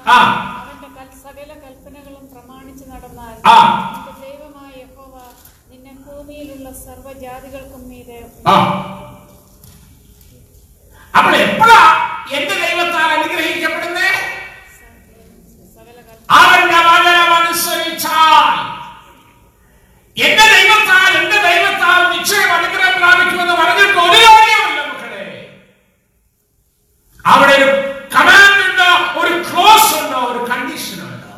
[0.09, 0.17] ആ.
[0.61, 3.57] അവന്റെ കൽ- സകല കൽപ്പനകളും പ്രമാണിച്ചു നടന്നാൽ ആ.
[3.87, 5.15] നിന്റെ ദൈവമായ യഹോവ
[5.71, 8.19] നിന്നെ ഭൂമിയിലുള്ള സർവജാതികൾക്കും മീതെ
[11.15, 11.81] അപ്പോൾ എപ്പോഴാ
[12.37, 14.09] എന്റെ ദൈവത്താൽ അനുഗ്രഹിക്കപ്പെടുന്നേ?
[16.37, 18.55] അവന്റെ വചനം അനുസരിച്ചാൽ.
[20.17, 25.23] എന്റെ ദൈവത്താൽ എന്റെ ദൈവത്താൽ നിശ്ചയം അനുഗ്രഹം പ്രാപിക്കുമെന്ന് പറഞ്ഞിട്ട് ഒരു കാര്യമില്ല മക്കളെ.
[27.25, 27.69] അവിടെ ഒരു
[28.15, 28.91] കമാൻഡ് ഉണ്ടോ?
[29.21, 30.21] ഒരു ക്ലോസ് ഉണ്ടോ?
[30.31, 31.37] ഒരു കണ്ടീഷൻ ഉണ്ടോ?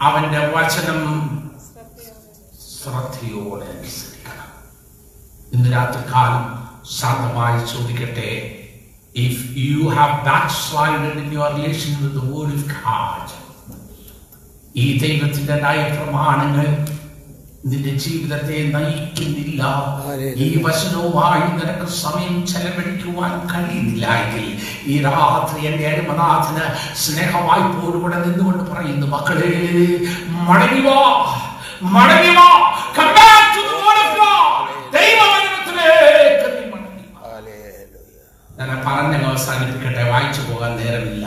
[0.00, 1.02] അവന്റെ വചനം
[2.86, 4.50] ശ്രദ്ധയോടെ അനുസരിക്കണം
[5.52, 6.44] ഇന്ന് രാത്രി കാലം
[6.96, 8.30] ശാന്തമായി ചോദിക്കട്ടെ.
[9.14, 10.16] If you have
[10.58, 13.32] backslided in your relation with word of God
[14.76, 16.68] ഈ ദൈവത്തിന്റെ നയപ്രമാണങ്ങൾ
[17.70, 19.62] നിന്റെ ജീവിതത്തെ നയിക്കുന്നില്ല.
[20.44, 24.46] ഈ വചനവുമായി നിനക്ക് സമയം ചെലവഴിക്കുവാൻ കഴിയുന്നില്ല എങ്കിൽ
[24.86, 26.66] ഈ രാത്രി എന്റെ അരുമനാഥന്
[27.04, 29.50] സ്നേഹമായി പോലുകൂടെ നിന്നുകൊണ്ട് പറയുന്നു മക്കളെ
[30.46, 31.00] മടങ്ങിവാ
[31.76, 34.68] Come back to the word of God.
[34.94, 36.62] ദൈവവചനത്തിലേക്ക് നീ
[37.24, 38.20] ഹല്ലേലൂയ
[38.58, 40.02] ഞാൻ പറഞ്ഞ അവസാനിപ്പിക്കട്ടെ.
[40.10, 41.26] വായിച്ചു പോകാൻ നേരമില്ല.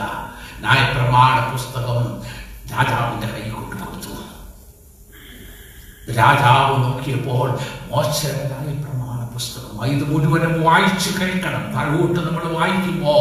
[0.63, 1.99] ന്യായപ്രമാണ പുസ്തകം
[2.71, 4.13] രാജാവിന്റെ കൈ കൊണ്ട് കൊടുത്തു.
[6.19, 7.47] രാജാവ് നോക്കിയപ്പോൾ
[7.91, 9.85] മോശയുടെ ന്യായപ്രമാണ പുസ്തകം.
[9.95, 11.63] ഇത് മുഴുവനും വായിച്ചു കേൾക്കണം.
[11.75, 13.15] താഴോട്ട് നമ്മൾ വായിക്കുമ്പോ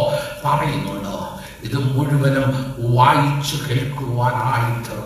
[0.47, 1.14] പറയുന്നുണ്ട്
[1.66, 2.49] ഇത് മുഴുവനും
[2.97, 4.99] വായിച്ചു കേൾക്കുവാനായിട്ട്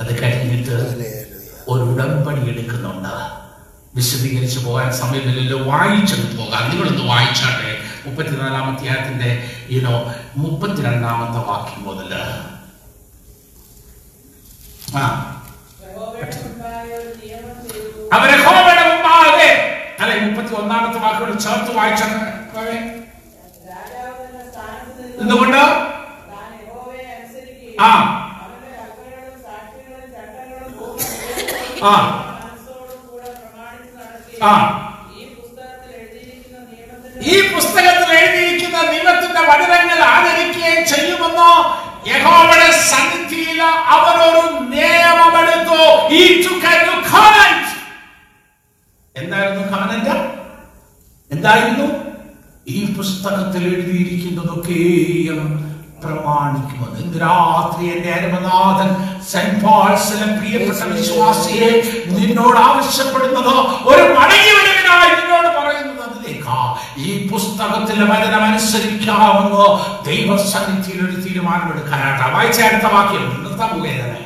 [0.00, 0.76] അത് കഴിഞ്ഞിട്ട്
[1.68, 3.12] ഒരു ഉടമ്പടി എടുക്കുന്നുണ്ട്.
[3.94, 5.58] വിശദീകരിച്ച് പോകാൻ സമയമില്ലല്ലോ.
[5.64, 6.62] വായിച്ചെടുത്ത് പോകാം.
[6.70, 7.70] നിങ്ങളൊന്ന് വായിച്ചാട്ടെ.
[8.04, 9.30] മുപ്പത്തിനാലാമത്തെ അധ്യായത്തിന്റെ
[9.70, 9.94] ഇനോ
[10.36, 12.12] മുപ്പത്തിരണ്ടാമത്തെ വാക്യം മുതൽ
[14.96, 15.02] ആ.
[18.12, 19.50] അവരെ ഹോമയുടെ മുമ്പാകെ
[20.00, 21.72] അല്ലെ മുപ്പത്തി ഒന്നാമത്തെ വാക്കുകൾ ചേർത്ത്
[25.10, 25.60] തന്റെ എന്തുകൊണ്ട്
[26.30, 27.90] താൻ യഹോവയെ അനുസരിക്കുകയും ആ
[28.40, 30.98] അവന്റെ കൽപ്പനകളും സാക്ഷ്യങ്ങളും ചട്ടങ്ങളും പൂർണ
[31.82, 31.92] ആ.
[34.42, 34.52] ആ.
[37.22, 41.50] ഈ പുസ്തകത്തിൽ എഴുതിയിരിക്കുന്ന നിയമത്തിന്റെ വചനങ്ങൾ ആദരിക്കുകയും ചെയ്യുമെന്നോ
[42.06, 43.60] യഹോവയുടെ സന്നിധിയിൽ
[43.94, 45.80] അവരൊരു നിയമമെടുത്തു.
[46.12, 46.22] ഈ
[49.16, 50.14] എന്തായിരുന്നു കവനന്റ്
[51.30, 51.88] എന്തായിരുന്നു?
[52.68, 55.40] ഈ പുസ്തകത്തിൽ എഴുതിയിരിക്കുന്നതൊക്കെയും
[56.04, 63.48] പ്രമാണിക്കുമെന്ന് ഇന്ന് രാത്രി എന്റെ അരുമനാഥൻ സെന്റ് പോൾസിലെ പ്രിയപ്പെട്ട വിശ്വാസിയെ നിന്നോട് ആവശ്യപ്പെടുന്നത്
[63.88, 66.76] ഒരു മടങ്ങി വരവിനായി നിന്നോട് പറയുന്നത് അതിലേക്കാ.
[66.98, 72.34] ഈ പുസ്തകത്തിലെ വചനം അനുസരിക്കാമെന്ന് ദൈവസന്നിധിയിൽ ഒരു തീരുമാനമെടുക്കാനായിട്ട്.
[72.34, 73.44] വായിച്ച അടുത്ത വാക്യം.
[73.44, 74.18] നിർത്താൻ പോവുകയാണ്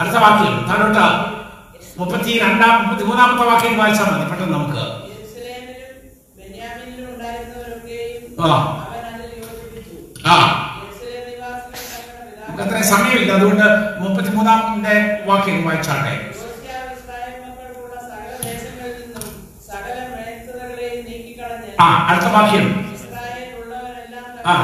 [0.00, 0.66] അടുത്ത വാക്യം.
[0.68, 1.42] താഴോട്ട്.
[2.00, 5.02] മുപ്പത്തി രണ്ടാം മുപ്പത്തി മൂന്നാമത്തെ വാക്യം വായിച്ചാൽ മതി പെട്ടെന്ന് നമുക്ക്.
[8.42, 8.78] ആ.
[10.26, 10.68] ആ.
[12.52, 13.32] നമുക്ക് അത്രയും സമയമില്ല.
[13.32, 13.64] അതുകൊണ്ട്
[13.98, 16.32] മുപ്പത്തിമൂന്നാമത്തെ വാക്യം വായിച്ചാട്ടെ.
[21.80, 22.66] ആ അടുത്ത വാക്യം.
[24.46, 24.54] ആ.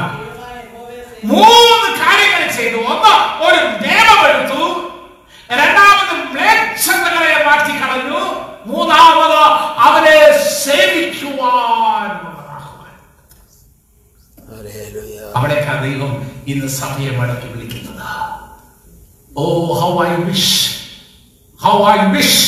[1.23, 2.77] മൂന്ന് കാര്യങ്ങൾ ചെയ്തു.
[2.77, 3.13] ഒന്ന്
[3.43, 4.61] ഒരു നിയമമെടുത്തു
[5.51, 8.21] രണ്ടാമത് മ്ലേച്ഛതകളെ മാറ്റിക്കളഞ്ഞു.
[8.65, 9.41] മൂന്നാമത്
[9.79, 12.38] അവരെ സേവിക്കുവാൻ
[14.51, 15.17] ഹല്ലേലൂയ.
[15.37, 16.11] അവിടേക്കാ ദൈവം
[16.47, 18.05] ഇന്ന് സഭയെ മടക്കി വിളിക്കുന്നത്.
[19.35, 19.45] ഓ
[19.79, 20.55] how I wish
[21.59, 22.39] how I wish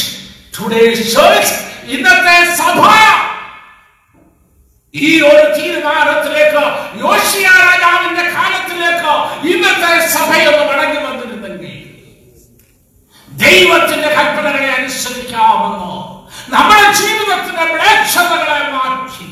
[0.56, 0.84] today
[1.14, 1.54] church
[1.95, 2.78] ഇന്നത്തെ സഭ.
[4.93, 6.62] ഈ ഒരു തീരുമാനത്തിലേക്ക്
[7.02, 9.12] യോശിയ രാജാവിന്റെ കാലത്തിലേക്ക്
[9.52, 11.76] ഇന്നത്തെ സഭയൊന്ന് മടങ്ങി വന്നിരുന്നെങ്കിൽ
[13.28, 15.93] ദൈവത്തിന്റെ കൽപ്പനകളെ അനുസരിക്കാമെന്നോ
[16.49, 19.28] നമ്മുടെ ജീവിതത്തിന്റെ മ്ലേച്ഛതകളെ മാറ്റി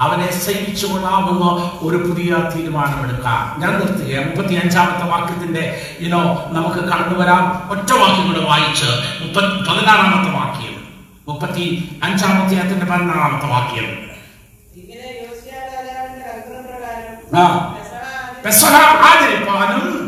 [0.00, 3.60] അവനെ സഹിച്ചുകൊള്ളാവുന്ന ഒരു പുതിയ തീരുമാനമെടുക്കാം.
[3.60, 7.70] ഞാൻ നിർത്തുക മുപ്പത്തി അഞ്ചാമത്തെ വാക്യത്തിന്റെ ഇനോ നമുക്ക് കടന്നുവരാം.
[7.70, 8.86] ഒറ്റ വാക്യം കൂടെ വായിച്ച്
[9.24, 10.84] മുപ്പത്തി പതിനാറാമത്തെ വാക്യം.
[11.28, 14.10] മുപ്പത്തി അഞ്ചാമത്തെ അതിന്റെ പതിനാറാമത്തെ വാക്യം.
[19.04, 20.06] ആചരിപ്പാനും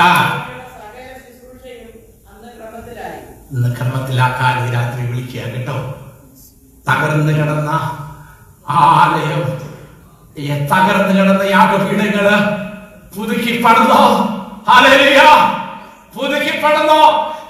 [0.00, 0.44] ആ.
[3.72, 6.07] ക്രമത്തിലാക്കാൻ ഈ രാത്രി വിളിക്കുക കേട്ടോ.
[6.88, 7.70] തകർന്നു കിടന്ന
[8.78, 9.42] ആലയം.
[10.70, 12.26] തകർന്നു കിടന്ന യാഗപീഠങ്ങൾ
[13.14, 14.02] പുതുക്കി പടന്നോ
[14.68, 15.20] ഹാലേലുയ
[16.14, 17.00] പുതുക്കി പണിതോ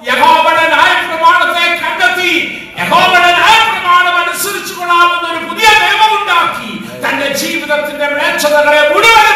[0.09, 2.32] യഹോവയുടെ ന്യായപ്രമാണത്തെ കണ്ടെത്തി
[2.78, 6.70] യഹോവയുടെ ന്യായപ്രമാണം അനുസരിച്ചു കൊള്ളാവുന്ന ഒരു പുതിയ നിയമം ഉണ്ടാക്കി
[7.05, 9.26] തന്റെ ജീവിതത്തിന്റെ മ്ലേച്ഛതകളെ മുഴുവൻ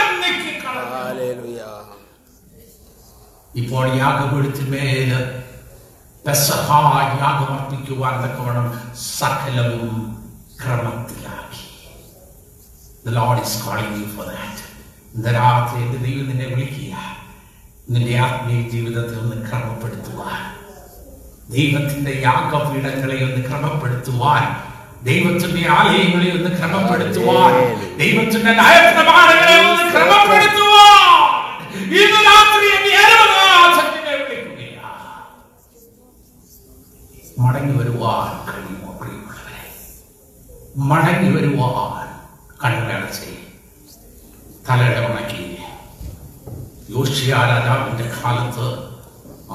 [3.54, 5.10] ഇപ്പോൾ യാഗപീഠത്തിന്മേൽ
[6.24, 6.68] പെസഹ
[8.22, 8.66] തക്കവണ്ണം
[9.10, 9.94] സകലവും
[10.62, 11.64] ക്രമത്തിലാക്കി.
[13.04, 14.58] The Lord is calling you for that.
[15.14, 16.94] ഇന്ന് രാത്രി എന്റെ ദൈവം നിന്നെ വിളിക്കുക.
[17.88, 20.40] നിന്റെ ആത്മീയ ജീവിതത്തെ ഒന്ന് ക്രമപ്പെടുത്തുവാൻ
[21.50, 24.44] ദൈവത്തിന്റെ യാഗപീഠങ്ങളെ ഒന്ന് ക്രമപ്പെടുത്തുവാൻ
[25.08, 27.54] ദൈവത്തിന്റെ ആലയങ്ങളെ ഒന്ന് ക്രമപ്പെടുത്തുവാൻ
[28.02, 31.10] ദൈവത്തിന്റെ നയപ്രമാണങ്ങളെ ഒന്ന് ക്രമപ്പെടുത്തുവാൻ
[31.96, 35.00] ഇന്ന് രാത്രി എന്റെ അരുമനാഥൻ നിന്നെ വിളിക്കുകയാണ്
[37.42, 39.62] മടങ്ങി വരുവാൻ കഴിയുമോ പ്രിയമുള്ളവരെ?
[40.90, 42.06] മടങ്ങി വരുവാൻ
[42.62, 43.30] കണ്ണടച്ച്
[44.68, 45.44] തലയുടെ ഉണക്കി
[46.90, 47.32] യോഷിയ
[48.16, 48.66] കാലത്ത്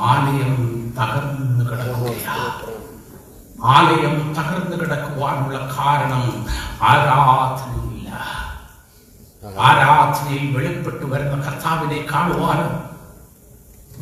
[0.08, 0.54] ആലയം
[0.98, 2.74] തകർന്നു കിടക്കുകയാണ്
[3.70, 6.26] ആലയം തകർന്നു കിടക്കുവാനുള്ള കാരണം
[6.82, 8.10] ആരാധനയില്ല.
[9.62, 12.74] ആരാധനയിൽ വെളിപ്പെട്ടു വരുന്ന കർത്താവിനെ കാണുവാനും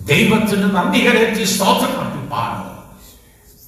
[0.08, 2.64] ദൈവത്തിന് നന്ദി കരറ്റി സ്തോത്രം അർപ്പിപ്പാനോ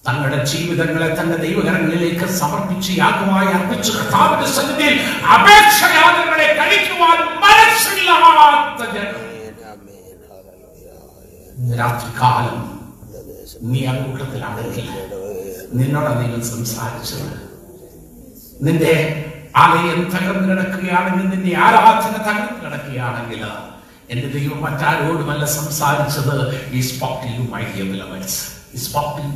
[0.08, 4.97] തങ്ങളുടെ ജീവിതങ്ങളെ തന്റെ ദൈവകരങ്ങളിലേക്ക് സമർപ്പിച്ച് യാഗമായി അർപ്പിച്ച് കർത്താവിന്റെ സന്നിധിയിൽ
[5.36, 9.24] അപേക്ഷയാഗങ്ങളെ കഴിക്കുവാൻ മനസ്സില്ലാത്ത ജനം.
[11.78, 12.58] രാത്രികാലം
[13.64, 13.93] നീ ആ
[15.72, 17.30] നിന്നോട് ദൈവം സംസാരിച്ചത്.
[18.62, 18.93] നിന്റെ
[19.55, 23.41] ആലയം തകർന്നു കിടക്കുകയാണെങ്കിൽ നിന്റെ ആരാധന തകർന്നു കിടക്കുകയാണെങ്കിൽ
[24.10, 26.36] എന്റെ ദൈവം മറ്റാരോടുമല്ല സംസാരിച്ചത്
[26.72, 28.22] ഈ സ്പോട്ടിലും ഐഡിയ മൈ
[28.74, 29.36] ഈ സ്പോട്ടിലും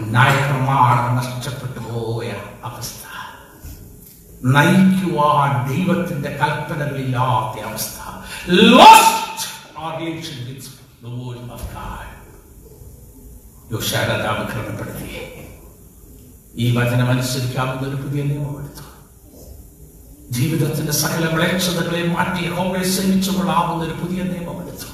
[0.00, 2.30] ന്യായപ്രമാണം നഷ്ടപ്പെട്ടു പോയ
[2.64, 3.02] അവസ്ഥ.
[4.44, 8.00] നയിക്കുവാൻ ദൈവത്തിന്റെ കൽപ്പനകളില്ലാത്ത അവസ്ഥ.
[16.56, 18.82] ഈ വചനം അനുസരിക്കാവുന്ന ഒരു പുതിയ നിയമമെടുത്തു
[20.30, 24.86] ജീവിതത്തിന്റെ സകല വിളക്ഷതകളെ മാറ്റി ഹോമെ ശ്രമിച്ചുകൊള്ളാവുന്ന ഒരു പുതിയ നിയമമെടുത്തു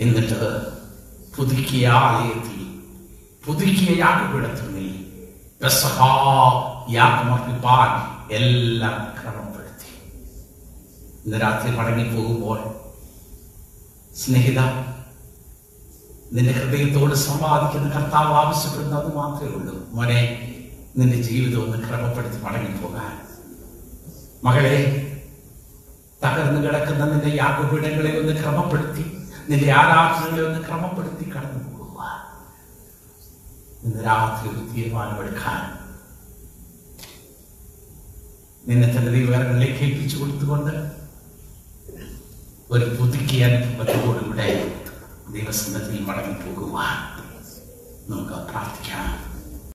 [0.00, 0.38] എന്നിട്ട്
[1.38, 2.60] പുതുക്കിയ ആലയത്തിൽ
[3.46, 4.86] പുതുക്കിയ യാഗപീഠത്തിൽ
[5.62, 6.12] പെസഹാ
[6.90, 7.90] യാഗമർപ്പിപ്പാൻ
[8.34, 9.90] എല്ലാം ക്രമപ്പെടുത്തി.
[11.24, 12.58] ഇന്ന് രാത്രി മടങ്ങി പോകുമ്പോൾ
[14.16, 14.60] സ്നേഹിത
[16.32, 19.76] നിന്റെ ഹൃദയത്തോട് സമ്പാദിക്കുന്ന കർത്താവ് ആവശ്യപ്പെടുന്നത് അത് മാത്രമേ ഉള്ളൂ.
[19.92, 20.20] മോനെ
[20.96, 23.14] നിന്റെ ജീവിതം ഒന്ന് ക്രമപ്പെടുത്തി മടങ്ങി പോകാൻ
[24.44, 24.76] മകളെ
[26.24, 29.04] തകർന്നു കിടക്കുന്ന നിന്റെ യാഗപീഠങ്ങളെ ഒന്ന് ക്രമപ്പെടുത്തി.
[29.48, 32.00] നിന്റെ ആരാധനകളെ ഒന്ന് ക്രമപ്പെടുത്തി കടന്നു പോകുക.
[33.82, 35.78] ഇന്ന് രാത്രി ഒരു തീരുമാനമെടുക്കാൻ.
[38.68, 40.92] നിന്നെ തന്റെ ദൈവകരങ്ങളിലേക്ക് ഏൽപ്പിച്ചു കൊടുത്തുകൊണ്ട്
[42.70, 44.48] ഒരു പുതുക്കിയ അനുഭവത്തോടുകൂടെ
[45.32, 46.96] ദൈവസന്നത്തിൽ മടങ്ങി പോകുവാൻ
[48.10, 49.27] നമുക്ക് പ്രാർത്ഥിക്കാം.